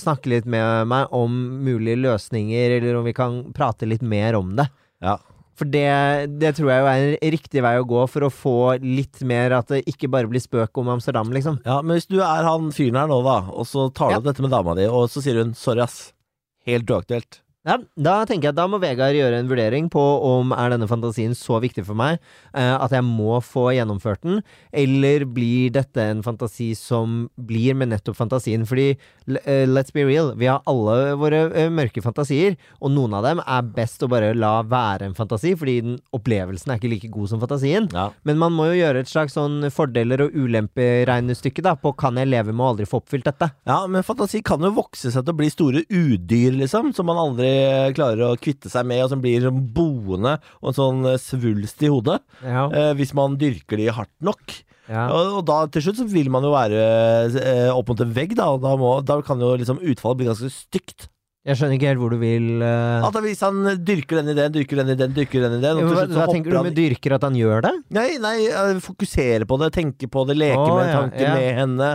snakke 0.00 0.28
litt 0.32 0.46
med 0.50 0.88
meg 0.90 1.12
om 1.14 1.34
mulige 1.64 2.00
løsninger, 2.02 2.78
eller 2.80 2.96
om 2.98 3.04
vi 3.06 3.12
kan 3.16 3.52
prate 3.54 3.86
litt 3.86 4.02
mer 4.02 4.34
om 4.38 4.56
det? 4.58 4.66
Ja. 5.04 5.18
For 5.54 5.68
det, 5.68 6.32
det 6.40 6.54
tror 6.56 6.70
jeg 6.72 6.82
er 6.88 7.02
en 7.20 7.32
riktig 7.34 7.62
vei 7.62 7.74
å 7.78 7.84
gå 7.86 8.06
for 8.08 8.24
å 8.26 8.30
få 8.32 8.54
litt 8.82 9.20
mer 9.28 9.52
at 9.58 9.68
det 9.68 9.82
ikke 9.86 10.08
bare 10.10 10.26
blir 10.30 10.40
spøk 10.42 10.80
om 10.80 10.88
Amsterdam, 10.94 11.28
liksom. 11.30 11.60
ja, 11.68 11.76
men 11.84 11.98
hvis 11.98 12.08
du 12.08 12.16
er 12.24 12.42
han 12.48 12.70
fyren 12.74 12.96
her 12.98 13.10
nå, 13.12 13.20
da, 13.26 13.36
og 13.52 13.68
så 13.68 13.84
tar 13.94 14.08
du 14.08 14.14
Ja. 14.16 14.18
opp 14.22 14.24
dette 14.30 14.42
med 14.42 14.50
dama 14.50 14.74
di, 14.74 14.88
og 14.88 15.08
så 15.12 15.22
sier 15.22 15.38
hun 15.42 15.52
'sorry, 15.54 15.84
ass'. 15.84 16.12
Helt 16.66 16.86
uaktuelt. 16.88 17.40
Ja, 17.62 17.76
da 17.94 18.14
tenker 18.26 18.48
jeg 18.48 18.56
at 18.56 18.58
da 18.58 18.64
må 18.66 18.80
Vegard 18.82 19.14
gjøre 19.14 19.38
en 19.38 19.46
vurdering 19.46 19.86
på 19.92 20.00
om 20.26 20.50
er 20.56 20.72
denne 20.72 20.88
fantasien 20.90 21.30
så 21.38 21.60
viktig 21.62 21.84
for 21.86 21.94
meg 21.94 22.16
eh, 22.58 22.72
at 22.74 22.90
jeg 22.90 23.06
må 23.06 23.36
få 23.38 23.68
gjennomført 23.76 24.24
den, 24.26 24.40
eller 24.74 25.22
blir 25.30 25.70
dette 25.70 26.02
en 26.10 26.24
fantasi 26.26 26.72
som 26.74 27.28
blir 27.38 27.76
med 27.78 27.92
nettopp 27.92 28.18
fantasien? 28.18 28.64
Fordi, 28.66 28.96
eh, 29.44 29.62
let's 29.70 29.94
be 29.94 30.02
real, 30.08 30.32
vi 30.40 30.48
har 30.50 30.58
alle 30.66 31.14
våre 31.20 31.44
eh, 31.54 31.70
mørke 31.70 32.02
fantasier, 32.02 32.56
og 32.82 32.90
noen 32.96 33.14
av 33.20 33.28
dem 33.28 33.44
er 33.44 33.70
best 33.78 34.02
å 34.02 34.10
bare 34.10 34.32
la 34.34 34.56
være 34.66 35.06
en 35.06 35.14
fantasi, 35.14 35.54
fordi 35.58 35.76
den 35.86 35.94
opplevelsen 36.18 36.74
er 36.74 36.82
ikke 36.82 36.90
like 36.90 37.12
god 37.14 37.30
som 37.30 37.44
fantasien. 37.44 37.86
Ja. 37.94 38.08
Men 38.26 38.42
man 38.42 38.58
må 38.58 38.72
jo 38.72 38.80
gjøre 38.80 39.06
et 39.06 39.12
slags 39.12 39.38
sånn 39.38 39.70
fordeler 39.70 40.26
og 40.26 40.34
ulemperegnestykke 40.34 41.62
da, 41.62 41.76
på 41.78 41.94
kan 41.94 42.18
jeg 42.18 42.32
leve 42.32 42.50
med 42.50 42.66
å 42.66 42.72
aldri 42.74 42.90
få 42.90 43.04
oppfylt 43.04 43.30
dette? 43.30 43.52
ja, 43.70 43.78
men 43.86 44.02
fantasi 44.02 44.42
kan 44.42 44.66
jo 44.66 44.74
vokse 44.74 45.14
seg 45.14 45.22
til 45.22 45.30
å 45.30 45.38
bli 45.38 45.54
store 45.54 45.86
udyr, 45.86 46.58
liksom, 46.58 46.90
som 46.96 47.06
man 47.06 47.22
aldri 47.22 47.51
klarer 47.96 48.24
å 48.26 48.36
kvitte 48.40 48.70
seg 48.72 48.86
med, 48.88 49.04
og 49.04 49.10
som 49.12 49.22
blir 49.24 49.44
sånn 49.44 49.62
boende 49.76 50.36
og 50.60 50.72
en 50.72 50.78
sånn 50.78 51.06
eh, 51.12 51.18
svulst 51.22 51.82
i 51.86 51.90
hodet, 51.92 52.20
Ja. 52.44 52.66
eh, 52.70 52.92
hvis 52.98 53.14
man 53.18 53.38
dyrker 53.40 53.76
de 53.80 53.88
hardt 53.94 54.14
nok. 54.20 54.58
ja. 54.88 55.06
Og, 55.14 55.38
og 55.38 55.46
da 55.48 55.60
til 55.72 55.82
slutt 55.86 56.00
så 56.02 56.08
vil 56.10 56.28
man 56.32 56.42
jo 56.44 56.50
være 56.54 56.82
eh, 57.38 57.70
opp 57.72 57.88
mot 57.92 58.00
en 58.04 58.12
vegg, 58.16 58.34
da, 58.38 58.50
og 58.56 58.62
da, 58.64 58.74
må, 58.80 58.94
da 59.06 59.20
kan 59.24 59.40
jo 59.40 59.54
liksom 59.60 59.80
utfallet 59.80 60.20
bli 60.22 60.30
ganske 60.32 60.50
stygt. 60.52 61.08
Jeg 61.42 61.58
skjønner 61.58 61.74
ikke 61.74 61.88
helt 61.90 61.98
hvor 61.98 62.12
du 62.14 62.20
vil 62.20 62.60
uh... 62.62 63.02
At 63.02 63.16
hvis 63.24 63.40
han 63.42 63.64
dyrker 63.82 64.20
den 64.20 64.30
ideen, 64.30 64.52
dyrker 64.54 64.78
den 64.78 64.92
ideen, 64.94 65.14
dyrker 65.16 65.42
den 65.42 65.56
ideen 65.56 65.80
Hva, 65.88 66.04
hva 66.06 66.26
tenker 66.30 66.52
du 66.52 66.54
med 66.54 66.68
han 66.70 66.76
dyrker 66.76 67.14
at 67.16 67.24
han 67.26 67.38
gjør 67.38 67.64
det? 67.66 67.72
Nei, 67.96 68.04
nei, 68.22 68.36
eh, 68.46 68.78
fokusere 68.84 69.48
på 69.50 69.58
det, 69.58 69.72
tenke 69.74 70.06
på 70.06 70.22
det, 70.28 70.36
leke 70.38 70.60
oh, 70.62 70.76
med 70.78 70.86
ja, 70.86 71.00
tanken 71.00 71.26
ja. 71.26 71.32
med 71.34 71.58
henne. 71.58 71.88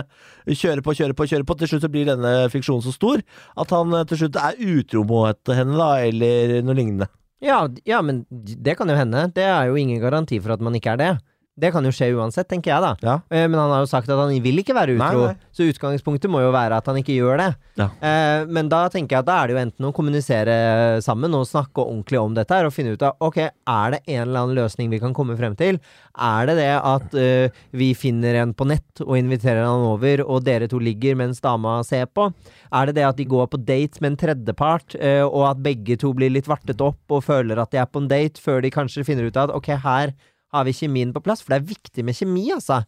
Kjøre 0.52 0.84
på, 0.84 0.92
kjøre 1.00 1.16
på, 1.16 1.28
kjøre 1.32 1.48
på. 1.48 1.56
Til 1.62 1.72
slutt 1.72 1.86
så 1.86 1.90
blir 1.94 2.10
denne 2.10 2.34
fiksjonen 2.52 2.84
så 2.84 2.92
stor 2.92 3.24
at 3.64 3.72
han 3.72 3.96
eh, 3.96 4.04
til 4.12 4.20
slutt 4.26 4.36
er 4.42 4.60
utro 4.76 5.06
mot 5.08 5.54
henne, 5.56 5.80
da, 5.80 5.88
eller 6.10 6.58
noe 6.68 6.76
lignende. 6.76 7.08
Ja, 7.40 7.62
ja, 7.88 8.02
men 8.04 8.26
det 8.28 8.76
kan 8.76 8.92
jo 8.92 9.00
hende. 9.00 9.30
Det 9.32 9.48
er 9.48 9.72
jo 9.72 9.80
ingen 9.80 10.02
garanti 10.02 10.42
for 10.44 10.58
at 10.58 10.64
man 10.64 10.76
ikke 10.76 10.92
er 10.98 11.00
det. 11.00 11.12
Det 11.58 11.72
kan 11.74 11.84
jo 11.84 11.90
skje 11.90 12.12
uansett, 12.14 12.46
tenker 12.50 12.70
jeg 12.70 12.84
da. 12.84 12.92
Ja. 13.02 13.16
Eh, 13.34 13.48
Men 13.50 13.58
han 13.58 13.72
har 13.74 13.80
jo 13.82 13.90
sagt 13.90 14.08
at 14.08 14.18
han 14.20 14.30
vil 14.44 14.60
ikke 14.62 14.76
være 14.76 14.94
utro, 14.94 15.24
Nei, 15.26 15.32
nei. 15.34 15.48
så 15.52 15.66
utgangspunktet 15.66 16.30
må 16.30 16.40
jo 16.44 16.52
være 16.54 16.76
at 16.78 16.86
han 16.86 17.00
ikke 17.00 17.16
gjør 17.16 17.40
det. 17.42 17.48
Ja. 17.80 17.88
Eh, 17.98 18.44
Men 18.46 18.68
da 18.70 18.84
tenker 18.92 19.16
jeg 19.16 19.24
at 19.24 19.26
da 19.30 19.38
er 19.42 19.48
det 19.50 19.56
jo 19.56 19.62
enten 19.64 19.88
å 19.88 19.92
kommunisere 19.96 20.58
sammen 21.02 21.34
og 21.34 21.48
snakke 21.50 21.82
ordentlig 21.82 22.20
om 22.20 22.36
dette 22.36 22.54
her, 22.54 22.68
og 22.68 22.74
finne 22.76 22.94
ut 22.94 23.02
av 23.02 23.16
ok, 23.26 23.40
er 23.48 23.96
det 23.96 24.00
en 24.06 24.22
eller 24.28 24.44
annen 24.44 24.58
løsning 24.60 24.90
vi 24.92 25.00
kan 25.02 25.14
komme 25.16 25.36
frem 25.38 25.56
til? 25.58 25.80
Er 26.18 26.46
det 26.50 26.56
det 26.58 26.70
at 26.78 27.12
uh, 27.14 27.60
vi 27.78 27.92
finner 27.94 28.40
en 28.40 28.54
på 28.58 28.66
nett 28.66 29.02
og 29.04 29.14
inviterer 29.18 29.62
han 29.66 29.84
over, 29.86 30.22
og 30.26 30.42
dere 30.46 30.66
to 30.70 30.80
ligger 30.82 31.18
mens 31.18 31.42
dama 31.44 31.76
ser 31.86 32.06
på? 32.10 32.30
Er 32.74 32.86
det 32.90 32.96
det 32.98 33.06
at 33.06 33.18
de 33.20 33.26
går 33.28 33.46
på 33.52 33.60
date 33.64 34.02
med 34.02 34.12
en 34.14 34.20
tredjepart, 34.24 34.96
uh, 34.98 35.26
og 35.26 35.44
at 35.52 35.62
begge 35.62 35.98
to 36.00 36.10
blir 36.14 36.30
litt 36.34 36.48
vartet 36.50 36.80
opp 36.82 37.14
og 37.14 37.22
føler 37.26 37.58
at 37.62 37.70
de 37.74 37.78
er 37.82 37.86
på 37.90 38.02
en 38.02 38.10
date, 38.10 38.42
før 38.42 38.62
de 38.64 38.70
kanskje 38.74 39.06
finner 39.06 39.26
ut 39.30 39.36
av 39.38 39.50
at 39.50 39.56
ok, 39.58 39.70
her 39.84 40.14
har 40.54 40.64
vi 40.64 40.72
kjemien 40.72 41.12
på 41.12 41.22
plass? 41.24 41.42
For 41.44 41.52
det 41.52 41.60
er 41.60 41.70
viktig 41.74 42.04
med 42.06 42.16
kjemi, 42.16 42.46
altså. 42.54 42.80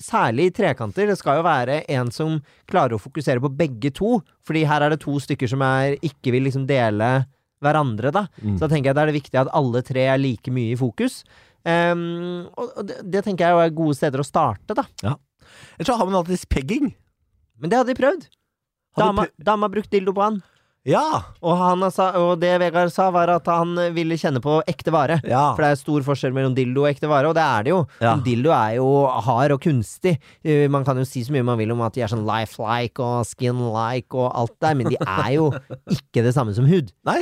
Særlig 0.00 0.48
i 0.48 0.54
trekanter. 0.56 1.10
Det 1.10 1.18
skal 1.20 1.40
jo 1.40 1.46
være 1.46 1.82
en 1.92 2.12
som 2.14 2.38
klarer 2.70 2.96
å 2.96 3.02
fokusere 3.02 3.42
på 3.42 3.52
begge 3.58 3.92
to. 3.94 4.16
Fordi 4.48 4.64
her 4.68 4.86
er 4.86 4.94
det 4.94 5.02
to 5.04 5.18
stykker 5.20 5.50
som 5.50 5.64
er, 5.66 5.98
ikke 6.00 6.32
vil 6.34 6.46
liksom 6.48 6.64
dele 6.70 7.12
hverandre, 7.62 8.10
da. 8.14 8.26
Mm. 8.40 8.56
Så 8.56 8.64
da 8.64 8.70
tenker 8.72 8.90
jeg 8.90 8.98
det 8.98 9.04
er 9.04 9.12
det 9.12 9.18
viktig 9.20 9.40
at 9.42 9.52
alle 9.54 9.84
tre 9.86 10.06
er 10.10 10.20
like 10.20 10.54
mye 10.54 10.72
i 10.72 10.78
fokus. 10.78 11.20
Um, 11.62 12.48
og 12.58 12.80
det, 12.88 13.02
det 13.06 13.22
tenker 13.26 13.46
jeg 13.46 13.68
er 13.68 13.76
gode 13.76 13.94
steder 13.98 14.22
å 14.22 14.26
starte, 14.26 14.74
da. 14.78 14.86
Ellers 15.76 15.92
så 15.92 15.98
har 15.98 16.08
man 16.08 16.18
alltid 16.22 16.48
pegging. 16.50 16.94
Men 17.60 17.70
det 17.70 17.78
hadde 17.78 17.92
de 17.92 18.00
prøvd. 18.00 18.26
Dama, 18.98 19.28
dama 19.40 19.68
brukte 19.72 19.94
dildo 19.94 20.12
på 20.16 20.24
han. 20.24 20.40
Ja! 20.88 21.22
Og, 21.44 21.52
han 21.60 21.84
sa, 21.94 22.08
og 22.18 22.40
det 22.42 22.50
Vegard 22.58 22.90
sa, 22.90 23.06
var 23.14 23.30
at 23.30 23.46
han 23.46 23.76
ville 23.94 24.16
kjenne 24.18 24.40
på 24.42 24.56
ekte 24.66 24.90
vare. 24.94 25.20
Ja. 25.22 25.52
For 25.54 25.62
det 25.62 25.68
er 25.70 25.78
stor 25.78 26.02
forskjell 26.08 26.34
mellom 26.34 26.56
dildo 26.56 26.82
og 26.82 26.90
ekte 26.90 27.10
vare, 27.10 27.30
og 27.30 27.36
det 27.38 27.44
er 27.44 27.66
det 27.68 27.70
jo. 27.74 27.78
Ja. 28.02 28.16
Dildo 28.26 28.50
er 28.56 28.74
jo 28.80 28.88
hard 29.28 29.54
og 29.54 29.62
kunstig. 29.62 30.16
Eh, 30.42 30.64
Man 30.72 30.82
kan 30.88 30.98
jo 30.98 31.06
si 31.06 31.22
så 31.22 31.34
mye 31.36 31.46
man 31.46 31.60
vil 31.60 31.70
om 31.74 31.84
at 31.86 31.94
de 31.94 32.02
er 32.02 32.10
sånn 32.10 32.26
lifelike 32.26 32.98
og 33.04 33.22
skin-like 33.30 34.18
og 34.18 34.32
alt 34.42 34.56
der, 34.64 34.74
men 34.80 34.90
de 34.90 34.98
er 34.98 35.30
jo 35.36 35.52
ikke 35.98 36.26
det 36.26 36.34
samme 36.34 36.54
som 36.58 36.66
hud. 36.66 36.90
Nei. 37.06 37.20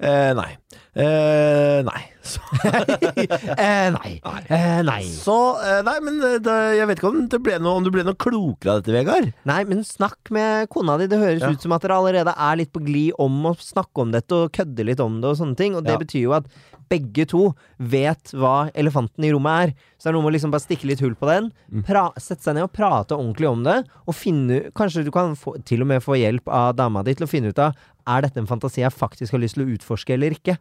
Eh, 0.00 0.32
nei. 0.40 0.50
Eh, 0.96 1.80
nei. 1.84 2.00
Eh, 3.64 3.88
nei. 3.94 4.12
Eh, 4.48 4.80
nei. 4.86 5.00
så 5.08 5.34
eh, 5.62 5.80
Nei, 5.86 5.96
men 6.04 6.18
eh, 6.24 6.36
det, 6.42 6.54
jeg 6.78 6.88
vet 6.90 7.00
ikke 7.00 7.10
om, 7.10 7.18
noe, 7.62 7.74
om 7.78 7.84
du 7.86 7.90
ble 7.94 8.04
noe 8.06 8.16
klokere 8.18 8.74
av 8.76 8.82
dette, 8.82 8.94
Vegard. 8.94 9.30
Nei, 9.48 9.60
men 9.68 9.82
snakk 9.86 10.30
med 10.34 10.68
kona 10.72 10.96
di. 11.00 11.08
Det 11.10 11.20
høres 11.20 11.42
Ja. 11.44 11.50
ut 11.54 11.62
som 11.64 11.74
at 11.76 11.84
dere 11.84 11.98
allerede 12.00 12.34
er 12.34 12.60
litt 12.60 12.72
på 12.74 12.82
glid 12.84 13.12
om 13.20 13.50
å 13.50 13.54
snakke 13.60 14.04
om 14.04 14.14
dette 14.14 14.36
og 14.36 14.52
kødde 14.56 14.86
litt 14.88 15.02
om 15.04 15.20
det 15.22 15.30
og 15.34 15.38
sånne 15.40 15.58
ting. 15.60 15.76
Og 15.76 15.84
det 15.86 15.94
Ja. 15.96 16.00
betyr 16.00 16.24
jo 16.26 16.32
at 16.38 16.48
begge 16.90 17.24
to 17.26 17.54
vet 17.80 18.32
hva 18.36 18.70
elefanten 18.76 19.24
i 19.24 19.32
rommet 19.32 19.68
er. 19.70 19.74
Så 19.98 20.04
det 20.08 20.12
er 20.12 20.16
noe 20.18 20.24
med 20.26 20.32
å 20.32 20.36
liksom 20.36 20.52
bare 20.52 20.64
stikke 20.66 20.88
litt 20.90 21.00
hull 21.00 21.14
på 21.16 21.26
den. 21.30 21.50
Mm. 21.72 21.84
Pra 21.86 22.04
sette 22.20 22.44
seg 22.44 22.54
ned 22.58 22.66
og 22.68 22.72
prate 22.76 23.16
ordentlig 23.16 23.48
om 23.50 23.64
det. 23.64 23.78
Og 24.06 24.14
finne 24.14 24.70
Kanskje 24.76 25.04
du 25.06 25.10
kan 25.14 25.34
få, 25.38 25.56
til 25.64 25.80
og 25.82 25.88
med 25.88 26.02
få 26.04 26.18
hjelp 26.20 26.48
av 26.48 26.74
dama 26.76 27.02
di 27.02 27.14
til 27.14 27.26
å 27.26 27.30
finne 27.30 27.48
ut 27.54 27.58
av 27.58 27.74
Er 28.06 28.20
dette 28.20 28.36
en 28.36 28.46
fantasi 28.46 28.82
jeg 28.82 28.92
faktisk 28.92 29.32
har 29.32 29.40
lyst 29.40 29.56
til 29.56 29.64
å 29.64 29.72
utforske 29.78 30.12
eller 30.12 30.34
ikke. 30.36 30.58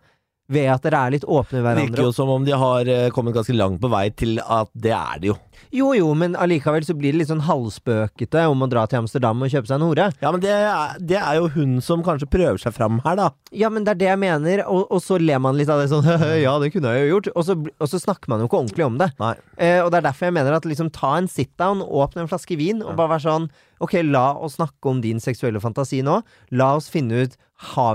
Ved 0.53 0.69
at 0.73 0.85
dere 0.85 1.01
er 1.07 1.15
litt 1.15 1.25
åpne 1.25 1.63
med 1.63 1.77
Det 1.77 1.87
virker 1.87 2.07
jo 2.07 2.13
som 2.15 2.31
om 2.33 2.45
de 2.45 2.53
har 2.57 2.89
eh, 2.91 3.09
kommet 3.15 3.35
ganske 3.35 3.55
langt 3.55 3.81
på 3.81 3.91
vei 3.91 4.07
til 4.13 4.37
at 4.43 4.71
det 4.73 4.93
er 4.95 5.23
det 5.23 5.33
jo. 5.33 5.37
Jo 5.73 5.91
jo, 5.97 6.11
men 6.17 6.35
allikevel 6.37 6.85
så 6.85 6.93
blir 6.97 7.13
det 7.13 7.23
litt 7.23 7.31
sånn 7.31 7.45
halvspøkete 7.47 8.43
om 8.51 8.61
å 8.65 8.69
dra 8.69 8.83
til 8.89 9.01
Amsterdam 9.01 9.41
og 9.41 9.49
kjøpe 9.49 9.69
seg 9.69 9.79
en 9.79 9.85
hore. 9.87 10.07
Ja, 10.21 10.31
men 10.33 10.43
det 10.43 10.51
er, 10.53 10.99
det 11.01 11.17
er 11.17 11.39
jo 11.39 11.49
hun 11.55 11.79
som 11.81 12.03
kanskje 12.05 12.29
prøver 12.29 12.61
seg 12.61 12.75
fram 12.75 12.99
her, 13.05 13.17
da. 13.17 13.29
Ja, 13.53 13.71
men 13.73 13.85
det 13.85 13.95
er 13.95 14.01
det 14.01 14.09
jeg 14.11 14.21
mener, 14.21 14.63
og, 14.69 14.85
og 14.93 15.01
så 15.01 15.17
ler 15.21 15.41
man 15.41 15.57
litt 15.57 15.71
av 15.73 15.81
det 15.81 15.89
sånn 15.91 16.05
Ja, 16.45 16.55
det 16.61 16.71
kunne 16.75 16.93
jeg 16.93 17.07
jo 17.07 17.15
gjort. 17.15 17.31
Og 17.33 17.47
så, 17.47 17.57
og 17.57 17.89
så 17.89 18.01
snakker 18.01 18.33
man 18.33 18.43
jo 18.43 18.49
ikke 18.49 18.61
ordentlig 18.61 18.85
om 18.85 18.99
det. 19.01 19.09
Eh, 19.57 19.79
og 19.81 19.89
det 19.89 20.01
er 20.01 20.09
derfor 20.09 20.29
jeg 20.29 20.37
mener 20.37 20.57
at 20.57 20.69
liksom 20.69 20.93
ta 20.93 21.15
en 21.17 21.29
sit-down, 21.31 21.81
åpne 21.81 22.25
en 22.25 22.31
flaske 22.31 22.57
vin, 22.59 22.83
og 22.85 22.97
bare 22.99 23.15
være 23.15 23.27
sånn 23.27 23.49
Ok, 23.83 23.97
la 24.05 24.29
oss 24.39 24.53
snakke 24.55 24.87
om 24.87 25.01
din 25.03 25.17
seksuelle 25.19 25.59
fantasi 25.59 25.97
nå. 26.05 26.21
La 26.55 26.69
oss 26.77 26.85
finne 26.93 27.25
ut 27.25 27.33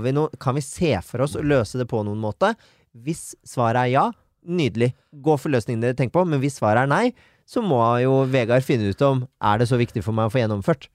vi 0.03 0.13
noe, 0.17 0.31
Kan 0.41 0.57
vi 0.59 0.65
se 0.65 0.95
for 1.05 1.25
oss 1.25 1.37
å 1.37 1.45
løse 1.45 1.79
det 1.79 1.89
på 1.89 2.03
noen 2.07 2.21
måte? 2.21 2.55
Hvis 2.93 3.35
svaret 3.47 3.87
er 3.87 3.93
ja, 3.93 4.07
nydelig. 4.49 4.95
Gå 5.13 5.37
for 5.39 5.53
løsningen 5.53 5.83
dere 5.83 5.97
tenker 5.97 6.19
på. 6.19 6.27
Men 6.29 6.41
hvis 6.43 6.59
svaret 6.59 6.87
er 6.87 6.91
nei, 6.91 7.15
så 7.49 7.63
må 7.65 7.81
jo 8.03 8.25
Vegard 8.29 8.65
finne 8.67 8.91
ut 8.91 9.03
om 9.07 9.25
er 9.41 9.61
det 9.61 9.69
så 9.71 9.79
viktig 9.81 10.03
for 10.05 10.17
meg 10.17 10.29
å 10.29 10.33
få 10.33 10.43
gjennomført. 10.43 10.89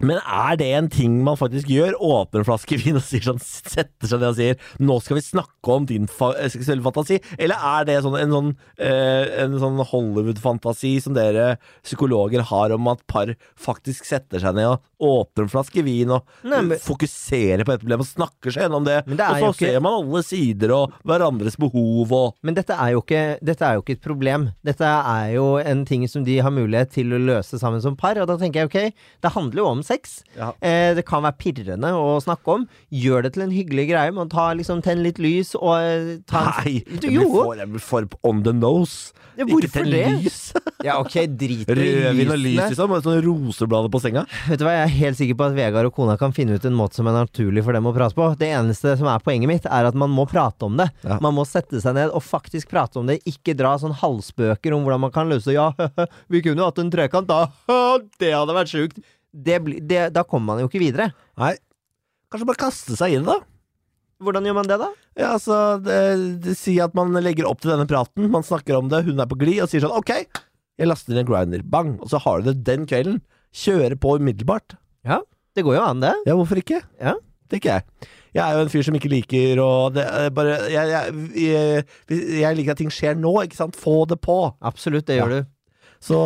Men 0.00 0.20
er 0.22 0.54
det 0.60 0.66
en 0.78 0.88
ting 0.88 1.14
man 1.26 1.34
faktisk 1.36 1.66
gjør? 1.72 1.96
Åpner 1.98 2.44
en 2.44 2.46
flaske 2.46 2.76
vin 2.78 2.94
og 3.00 3.02
sier 3.02 3.24
sånn, 3.24 3.40
setter 3.42 4.06
seg 4.06 4.20
ned 4.20 4.28
og 4.28 4.36
sier 4.38 4.58
'nå 4.78 4.98
skal 5.02 5.16
vi 5.18 5.22
snakke 5.26 5.72
om 5.74 5.86
din 5.90 6.06
fa 6.06 6.28
seksuelle 6.46 6.84
fantasi'? 6.84 7.18
Eller 7.36 7.56
er 7.58 7.84
det 7.88 7.96
sånn, 8.04 8.14
en 8.20 8.30
sånn, 8.30 8.52
eh, 8.78 9.48
sånn 9.58 9.80
Hollywood-fantasi 9.90 11.02
som 11.02 11.14
dere 11.14 11.58
psykologer 11.82 12.44
har 12.46 12.70
om 12.76 12.86
at 12.92 13.02
par 13.08 13.34
faktisk 13.58 14.06
setter 14.06 14.38
seg 14.38 14.54
ned 14.54 14.66
og 14.70 14.80
åpner 15.02 15.48
en 15.48 15.50
flaske 15.50 15.82
vin 15.82 16.10
og 16.14 16.22
Nei, 16.44 16.62
men- 16.62 16.78
fokuserer 16.78 17.64
på 17.64 17.74
et 17.74 17.80
problem 17.82 18.00
og 18.00 18.06
snakker 18.06 18.52
seg 18.54 18.68
gjennom 18.70 18.84
det? 18.84 19.04
Det 19.06 19.18
og 19.20 19.34
så 19.34 19.50
ikke- 19.50 19.72
ser 19.72 19.80
man 19.80 19.92
alle 19.94 20.22
sider 20.22 20.70
og 20.78 20.92
hverandres 21.04 21.56
behov 21.58 22.12
og 22.12 22.34
Men 22.44 22.54
dette 22.54 22.70
er, 22.70 22.92
jo 22.92 23.02
ikke, 23.02 23.38
dette 23.42 23.62
er 23.62 23.74
jo 23.74 23.82
ikke 23.82 23.96
et 23.98 24.02
problem. 24.02 24.52
Dette 24.64 24.82
er 24.86 25.34
jo 25.34 25.56
en 25.56 25.84
ting 25.84 26.06
som 26.06 26.22
de 26.22 26.38
har 26.38 26.50
mulighet 26.50 26.90
til 26.92 27.06
å 27.10 27.18
løse 27.18 27.58
sammen 27.58 27.82
som 27.82 27.96
par. 27.96 28.16
Og 28.18 28.26
da 28.28 28.36
tenker 28.36 28.62
jeg 28.62 28.66
ok, 28.70 28.94
det 29.22 29.32
handler 29.32 29.56
jo 29.56 29.66
om 29.66 29.77
sex. 29.86 30.20
Ja. 30.36 30.52
Eh, 30.64 30.94
det 30.98 31.04
kan 31.08 31.22
være 31.26 31.38
pirrende 31.40 31.92
å 31.96 32.16
snakke 32.24 32.58
om. 32.58 32.66
Gjør 32.94 33.26
det 33.26 33.34
til 33.36 33.46
en 33.46 33.54
hyggelig 33.54 33.88
greie 33.92 34.14
med 34.14 34.26
å 34.26 34.30
ta, 34.32 34.48
liksom, 34.58 34.82
tenne 34.84 35.04
litt 35.06 35.18
lys 35.22 35.54
og 35.58 35.74
eh, 35.78 36.12
ta 36.28 36.44
en 36.48 36.52
Nei, 36.64 36.74
Du, 36.88 36.98
det 37.02 37.14
blir 37.14 37.30
for, 37.30 37.54
jeg 37.58 37.72
blir 37.74 37.84
for 37.84 38.08
on 38.26 38.42
the 38.46 38.54
nose. 38.56 39.12
Ja, 39.38 39.46
Ikke 39.46 39.84
det? 39.86 40.06
lys. 40.18 40.40
Ja, 40.86 40.96
ok, 41.02 41.14
drit 41.38 41.66
i 41.70 41.74
Rødvin 41.74 42.28
og 42.30 42.38
lys, 42.38 42.58
liksom. 42.70 42.92
og 42.94 43.02
Sånn 43.02 43.18
roseblader 43.24 43.90
på 43.90 43.98
senga. 44.02 44.22
Vet 44.46 44.60
du 44.60 44.64
hva, 44.66 44.76
Jeg 44.76 44.84
er 44.84 44.92
helt 44.94 45.18
sikker 45.18 45.38
på 45.38 45.46
at 45.48 45.56
Vegard 45.56 45.88
og 45.90 45.94
kona 45.96 46.14
kan 46.20 46.34
finne 46.34 46.54
ut 46.54 46.66
en 46.68 46.76
måte 46.78 46.98
som 46.98 47.08
er 47.10 47.16
naturlig 47.16 47.64
for 47.66 47.74
dem 47.74 47.86
å 47.90 47.92
prate 47.96 48.14
på. 48.14 48.28
Det 48.38 48.50
eneste 48.54 48.94
som 49.00 49.10
er 49.10 49.22
poenget 49.24 49.50
mitt, 49.50 49.66
er 49.66 49.88
at 49.90 49.98
man 49.98 50.12
må 50.14 50.22
prate 50.30 50.66
om 50.68 50.78
det. 50.78 50.86
Ja. 51.02 51.18
Man 51.24 51.34
må 51.34 51.42
sette 51.50 51.82
seg 51.82 51.96
ned 51.98 52.14
og 52.14 52.22
faktisk 52.22 52.70
prate 52.70 53.02
om 53.02 53.10
det. 53.10 53.18
Ikke 53.26 53.56
dra 53.58 53.74
sånn 53.82 53.94
halvspøker 53.98 54.74
om 54.76 54.86
hvordan 54.86 55.02
man 55.08 55.14
kan 55.14 55.30
løse 55.30 55.50
det. 55.50 55.58
Ja, 55.58 55.72
vi 56.32 56.42
kunne 56.46 56.62
jo 56.62 56.70
hatt 56.70 56.78
en 56.82 56.94
trekant, 56.94 57.30
da. 57.30 57.48
Det 58.22 58.30
hadde 58.34 58.54
vært 58.54 58.70
sjukt. 58.74 59.02
Det 59.38 59.58
det, 59.88 60.02
da 60.16 60.24
kommer 60.26 60.54
man 60.54 60.62
jo 60.64 60.68
ikke 60.70 60.80
videre. 60.82 61.10
Nei. 61.40 61.54
Kanskje 62.32 62.48
bare 62.50 62.60
kaste 62.66 62.96
seg 62.98 63.14
inn, 63.18 63.24
da. 63.28 63.38
Hvordan 64.18 64.48
gjør 64.48 64.56
man 64.58 64.66
det, 64.68 64.76
da? 64.80 64.88
Ja, 65.18 65.28
altså, 65.36 65.56
det, 65.82 65.98
det 66.42 66.56
sier 66.58 66.88
at 66.88 66.94
man 66.98 67.14
legger 67.22 67.46
opp 67.46 67.60
til 67.62 67.70
denne 67.70 67.86
praten, 67.88 68.26
man 68.34 68.42
snakker 68.46 68.80
om 68.80 68.88
det, 68.90 69.04
hun 69.06 69.22
er 69.22 69.28
på 69.30 69.38
glid, 69.38 69.60
og 69.62 69.70
sier 69.70 69.84
sånn 69.84 69.94
Ok, 69.94 70.10
jeg 70.78 70.88
laster 70.90 71.14
inn 71.14 71.22
en 71.22 71.28
grinder. 71.28 71.62
Bang! 71.62 71.94
Og 72.02 72.10
så 72.10 72.18
har 72.24 72.42
du 72.42 72.50
det 72.50 72.64
den 72.66 72.84
kvelden. 72.90 73.20
Kjøre 73.54 73.96
på 74.02 74.16
umiddelbart. 74.18 74.74
Ja, 75.06 75.20
det 75.56 75.64
går 75.66 75.78
jo 75.78 75.84
an, 75.86 76.02
det. 76.02 76.12
Ja, 76.26 76.34
hvorfor 76.38 76.58
ikke? 76.60 76.82
Ja. 77.02 77.14
Tenker 77.48 77.78
jeg. 77.78 78.08
Jeg 78.36 78.42
er 78.44 78.58
jo 78.58 78.64
en 78.66 78.70
fyr 78.74 78.84
som 78.84 78.96
ikke 78.98 79.08
liker 79.10 79.58
å 79.64 79.68
er 79.96 80.28
bare 80.36 80.58
jeg, 80.68 80.90
jeg, 80.92 81.14
jeg, 81.40 82.18
jeg 82.42 82.58
liker 82.58 82.74
at 82.74 82.82
ting 82.82 82.90
skjer 82.92 83.16
nå, 83.18 83.32
ikke 83.46 83.56
sant? 83.56 83.78
Få 83.78 84.02
det 84.10 84.18
på. 84.22 84.36
Absolutt, 84.68 85.06
det 85.08 85.16
Ja. 85.16 85.24
gjør 85.24 85.32
du. 85.38 85.48
Så 86.04 86.18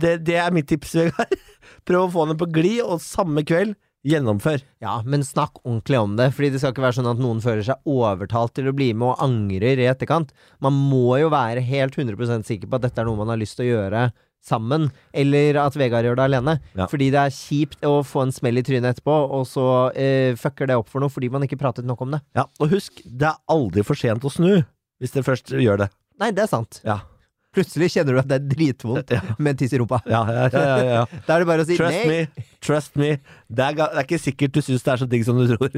det, 0.00 0.18
det 0.26 0.38
er 0.42 0.54
mitt 0.54 0.68
tips, 0.70 0.96
Vegard. 0.98 1.36
Prøv 1.88 2.06
å 2.08 2.10
få 2.12 2.24
henne 2.26 2.38
på 2.40 2.50
glid, 2.50 2.82
og 2.84 3.02
samme 3.04 3.44
kveld 3.46 3.76
gjennomfør. 4.06 4.62
Ja, 4.80 5.00
men 5.04 5.24
snakk 5.26 5.58
ordentlig 5.60 5.98
om 6.00 6.14
det, 6.16 6.30
Fordi 6.32 6.48
det 6.54 6.62
skal 6.62 6.72
ikke 6.72 6.86
være 6.86 6.96
sånn 6.96 7.10
at 7.10 7.20
noen 7.20 7.42
føler 7.44 7.66
seg 7.66 7.84
overtalt 7.90 8.54
til 8.56 8.70
å 8.70 8.74
bli 8.76 8.90
med 8.96 9.12
og 9.12 9.20
angrer 9.26 9.80
i 9.82 9.88
etterkant. 9.90 10.32
Man 10.64 10.76
må 10.88 11.18
jo 11.20 11.28
være 11.32 11.64
helt 11.64 11.98
100% 12.00 12.48
sikker 12.48 12.70
på 12.70 12.80
at 12.80 12.88
dette 12.88 13.02
er 13.02 13.08
noe 13.08 13.20
man 13.20 13.32
har 13.32 13.40
lyst 13.40 13.58
til 13.60 13.68
å 13.68 13.74
gjøre 13.74 14.08
sammen, 14.40 14.86
eller 15.12 15.58
at 15.60 15.74
Vegard 15.76 16.06
gjør 16.08 16.16
det 16.16 16.26
alene. 16.30 16.54
Ja. 16.72 16.86
Fordi 16.88 17.10
det 17.12 17.20
er 17.26 17.34
kjipt 17.34 17.84
å 17.84 17.98
få 18.08 18.24
en 18.24 18.32
smell 18.32 18.56
i 18.56 18.64
trynet 18.64 18.94
etterpå, 18.94 19.18
og 19.36 19.44
så 19.48 19.66
eh, 19.92 20.32
fucker 20.40 20.70
det 20.70 20.78
opp 20.80 20.88
for 20.88 21.04
noe 21.04 21.12
fordi 21.12 21.28
man 21.32 21.44
ikke 21.44 21.60
pratet 21.60 21.84
nok 21.84 22.06
om 22.06 22.16
det. 22.16 22.22
Ja, 22.38 22.46
Og 22.56 22.72
husk, 22.72 23.02
det 23.04 23.28
er 23.28 23.36
aldri 23.52 23.84
for 23.84 24.00
sent 24.00 24.24
å 24.24 24.32
snu, 24.32 24.62
hvis 24.96 25.12
det 25.12 25.26
først 25.28 25.52
gjør 25.52 25.84
det. 25.84 25.90
Nei, 26.20 26.32
det 26.36 26.46
er 26.46 26.52
sant. 26.56 26.80
Ja. 26.88 27.02
Plutselig 27.50 27.88
kjenner 27.96 28.14
du 28.14 28.18
at 28.22 28.28
det 28.30 28.36
er 28.38 28.44
dritvondt 28.52 29.10
Ja. 29.10 29.20
med 29.38 29.52
en 29.54 29.58
tiss 29.58 29.72
i 29.74 29.78
rumpa. 29.80 29.98
Ja, 30.06 30.20
ja, 30.30 30.44
ja, 30.52 30.60
ja, 30.62 30.84
ja. 30.86 31.04
Da 31.26 31.34
er 31.34 31.42
det 31.42 31.48
bare 31.50 31.64
å 31.64 31.66
si 31.66 31.76
Trust 31.80 32.04
nei. 32.06 32.06
me, 32.06 32.44
trust 32.62 32.94
me. 33.00 33.08
Det 33.50 33.64
er, 33.66 33.74
det 33.80 33.88
er 33.90 34.06
ikke 34.06 34.20
sikkert 34.22 34.54
du 34.54 34.60
syns 34.62 34.84
det 34.86 34.92
er 34.94 35.02
så 35.02 35.08
digg 35.10 35.24
som 35.26 35.40
du 35.40 35.48
tror. 35.50 35.74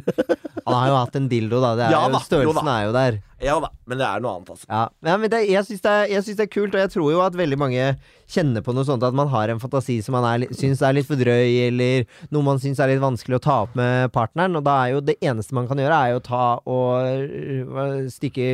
Han 0.66 0.76
har 0.76 0.90
jo 0.92 0.98
hatt 1.00 1.16
en 1.16 1.28
dildo, 1.32 1.62
da. 1.64 1.70
Det 1.78 1.86
er 1.88 1.94
Ja 1.96 2.02
jo, 2.04 2.12
da, 2.12 2.20
jo 2.20 2.26
størrelsen 2.28 2.68
da. 2.68 2.74
er 2.76 2.84
jo 2.90 2.92
der. 2.98 3.20
Ja 3.42 3.56
da, 3.60 3.68
men 3.90 3.98
det 3.98 4.06
er 4.06 4.22
noe 4.22 4.36
annet, 4.36 4.50
altså. 4.54 4.66
Ja, 4.70 4.82
ja 5.08 5.16
men 5.18 5.30
det, 5.32 5.40
jeg 5.50 5.66
syns 5.66 5.82
det, 5.82 5.94
det 6.38 6.44
er 6.44 6.50
kult, 6.52 6.76
og 6.76 6.82
jeg 6.84 6.92
tror 6.94 7.08
jo 7.10 7.22
at 7.24 7.36
veldig 7.38 7.58
mange 7.58 7.88
kjenner 8.32 8.62
på 8.64 8.72
noe 8.76 8.86
sånt 8.88 9.02
at 9.04 9.16
man 9.18 9.28
har 9.32 9.50
en 9.52 9.60
fantasi 9.60 9.98
som 10.04 10.14
man 10.16 10.46
syns 10.54 10.80
er 10.86 10.94
litt 10.96 11.08
for 11.10 11.20
drøy, 11.20 11.66
eller 11.66 12.06
noe 12.32 12.46
man 12.46 12.62
syns 12.62 12.80
er 12.80 12.92
litt 12.92 13.02
vanskelig 13.02 13.40
å 13.40 13.42
ta 13.42 13.58
opp 13.66 13.74
med 13.78 14.12
partneren, 14.14 14.56
og 14.60 14.64
da 14.68 14.78
er 14.84 14.94
jo 14.94 15.04
det 15.04 15.18
eneste 15.20 15.58
man 15.58 15.68
kan 15.70 15.82
gjøre, 15.82 15.98
er 15.98 16.14
jo 16.14 16.22
å 16.22 16.26
ta 16.30 16.46
og 16.70 17.76
øh, 17.82 18.08
stikke 18.14 18.52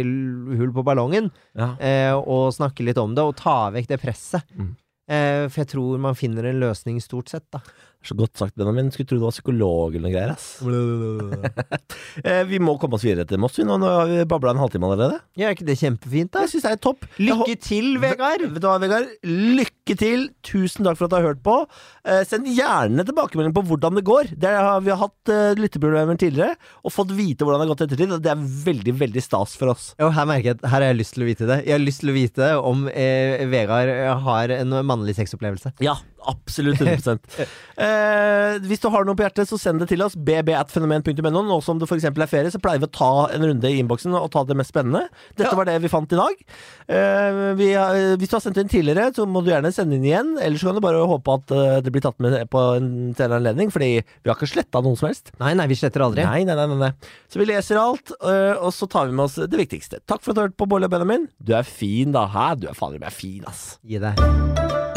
hull 0.58 0.74
på 0.74 0.86
ballongen, 0.88 1.30
Ja. 1.58 1.74
eh, 1.78 2.14
og 2.16 2.54
snakke 2.56 2.86
litt 2.88 2.98
om 2.98 3.14
det, 3.14 3.24
og 3.28 3.36
ta 3.38 3.68
vekk 3.74 3.92
det 3.92 4.00
presset. 4.02 4.46
Mm. 4.56 4.72
Eh, 5.08 5.44
for 5.48 5.62
jeg 5.62 5.70
tror 5.72 6.00
man 6.04 6.16
finner 6.18 6.44
en 6.50 6.60
løsning 6.60 6.98
stort 7.00 7.30
sett, 7.32 7.46
da. 7.54 7.62
Så 8.08 8.16
godt 8.16 8.40
sagt, 8.40 8.54
Benjamin. 8.56 8.88
Skulle 8.94 9.10
tro 9.10 9.18
du 9.18 9.24
var 9.26 9.34
psykolog 9.34 9.92
eller 9.92 10.08
noe 10.08 10.14
greier. 10.14 10.32
ass. 10.32 10.56
Eh, 12.24 12.42
vi 12.48 12.58
må 12.62 12.74
komme 12.80 12.96
oss 12.96 13.04
videre 13.04 13.26
til 13.28 13.38
Moss. 13.40 13.56
vi 13.58 13.64
Nå 13.66 13.76
har 13.78 14.08
vi 14.10 14.24
babla 14.28 14.50
en 14.54 14.60
halvtime 14.60 14.88
allerede. 14.88 15.18
Ja, 15.38 15.48
er 15.48 15.54
ikke 15.54 15.66
det 15.68 15.76
kjempefint, 15.78 16.32
da? 16.34 16.42
Jeg 16.44 16.52
syns 16.54 16.64
det 16.64 16.72
er 16.72 16.80
topp. 16.82 17.06
Lykke 17.20 17.54
til, 17.62 17.86
Vegard! 18.02 18.42
Vet 18.42 18.62
du 18.64 18.66
hva, 18.66 18.78
Vegard? 18.82 19.12
Lykke 19.22 19.96
til. 19.98 20.24
Tusen 20.46 20.88
takk 20.88 20.98
for 20.98 21.06
at 21.06 21.12
du 21.12 21.16
har 21.18 21.26
hørt 21.28 21.42
på. 21.44 21.54
Eh, 22.08 22.24
send 22.28 22.48
gjerne 22.50 23.06
tilbakemelding 23.06 23.54
på 23.54 23.64
hvordan 23.70 24.00
det 24.00 24.04
går. 24.08 24.32
Det 24.40 24.50
har, 24.50 24.82
vi 24.84 24.92
har 24.92 25.00
hatt 25.04 25.32
uh, 25.32 25.54
lytteproblemer 25.58 26.18
tidligere, 26.20 26.58
og 26.82 26.94
fått 26.94 27.14
vite 27.16 27.46
hvordan 27.46 27.62
det 27.62 27.68
har 27.68 27.72
gått 27.74 27.84
i 27.84 27.88
ettertid. 27.88 28.16
Det 28.24 28.34
er 28.34 28.44
veldig, 28.68 28.96
veldig 29.04 29.24
stas 29.24 29.54
for 29.60 29.74
oss. 29.74 29.90
Jo, 30.00 30.10
her 30.14 30.28
merker 30.28 30.52
jeg 30.52 30.58
at 30.58 30.68
her 30.68 30.80
har 30.80 30.90
jeg 30.90 31.00
lyst 31.02 31.16
til 31.16 31.26
å 31.26 31.30
vite 31.30 31.50
det. 31.50 31.60
Jeg 31.68 31.76
har 31.76 31.84
lyst 31.84 32.04
til 32.04 32.12
å 32.12 32.16
vite 32.18 32.52
om 32.72 32.86
eh, 32.90 33.46
Vegard 33.52 33.92
eh, 33.94 34.26
har 34.28 34.56
en 34.58 34.78
mannlig 34.88 35.16
sexopplevelse. 35.20 35.76
Ja, 35.84 35.98
absolutt 36.26 36.80
100 36.80 37.18
eh, 37.78 38.58
Hvis 38.66 38.80
du 38.82 38.88
har 38.92 39.04
noe 39.06 39.14
på 39.18 39.24
hjertet, 39.26 39.48
så 39.50 39.58
send 39.60 39.80
det 39.82 39.88
til 39.92 40.02
oss. 40.04 40.16
bb.fenomen.no. 40.16 41.42
Nå 41.48 41.58
som 41.64 41.78
det 41.80 41.88
f.eks. 41.88 42.04
er 42.10 42.26
ferie, 42.30 42.50
så 42.52 42.60
pleier 42.62 42.80
vi 42.82 42.88
å 42.88 42.92
ta 42.94 43.10
en 43.34 43.44
runde 43.46 43.70
i 43.70 43.78
innboksen 43.82 44.14
og 44.18 44.30
ta 44.34 44.42
det 44.48 44.56
mest 44.58 44.72
spennende. 44.74 45.06
Dette 45.36 45.50
Ja. 45.52 45.56
var 45.56 45.64
det 45.70 45.78
vi 45.84 45.88
fant 45.92 46.12
i 46.12 46.18
dag. 46.18 46.42
Eh, 46.88 47.40
vi, 47.58 47.70
har- 47.74 48.16
hvis 48.18 48.28
du 48.32 48.36
har 48.36 48.44
sendt 48.44 48.58
inn 48.62 48.68
tidligere, 48.72 49.12
så 49.14 49.26
må 49.28 49.42
du 49.44 49.50
gjerne 49.52 49.72
sende 49.74 49.96
inn 49.98 50.04
igjen. 50.08 50.34
Ellers 50.42 50.60
så 50.62 50.70
kan 50.70 50.78
du 50.80 50.84
bare 50.84 51.04
håpe 51.06 51.36
at 51.38 51.50
eh, 51.54 51.80
det 51.84 51.92
blir 51.94 52.02
tatt 52.04 52.18
med 52.20 52.36
på 52.50 52.64
en 52.76 52.90
senere 53.18 53.38
anledning, 53.42 53.70
fordi 53.74 53.90
vi 54.02 54.28
har 54.30 54.34
ikke 54.36 54.50
sletta 54.50 54.82
noen 54.84 54.96
som 54.98 55.08
helst. 55.10 55.32
Nei, 55.40 55.54
nei, 55.58 55.66
vi 55.70 55.78
sletter 55.78 56.04
aldri. 56.04 56.24
Nei, 56.26 56.42
nei, 56.48 56.56
nei, 56.58 56.78
nei. 56.86 56.92
Så 57.30 57.38
vi 57.40 57.48
leser 57.50 57.78
alt, 57.80 58.12
øh, 58.22 58.56
og 58.64 58.72
så 58.74 58.88
tar 58.90 59.06
vi 59.06 59.16
med 59.16 59.26
oss 59.28 59.38
det 59.38 59.58
viktigste. 59.60 60.00
Takk 60.08 60.22
for 60.24 60.32
at 60.32 60.36
du 60.40 60.44
hørte 60.46 60.58
på 60.58 60.68
Bolle 60.68 60.88
og 60.90 60.94
Benjamin. 60.96 61.28
Du 61.40 61.54
er 61.54 61.62
fin, 61.68 62.12
da. 62.16 62.26
Hæ? 62.32 62.48
Du 62.60 62.68
er 62.68 62.76
fader 62.78 62.98
meg 63.02 63.12
fin, 63.14 63.44
ass. 63.48 63.76
Gi 63.86 63.98
deg. 64.02 64.87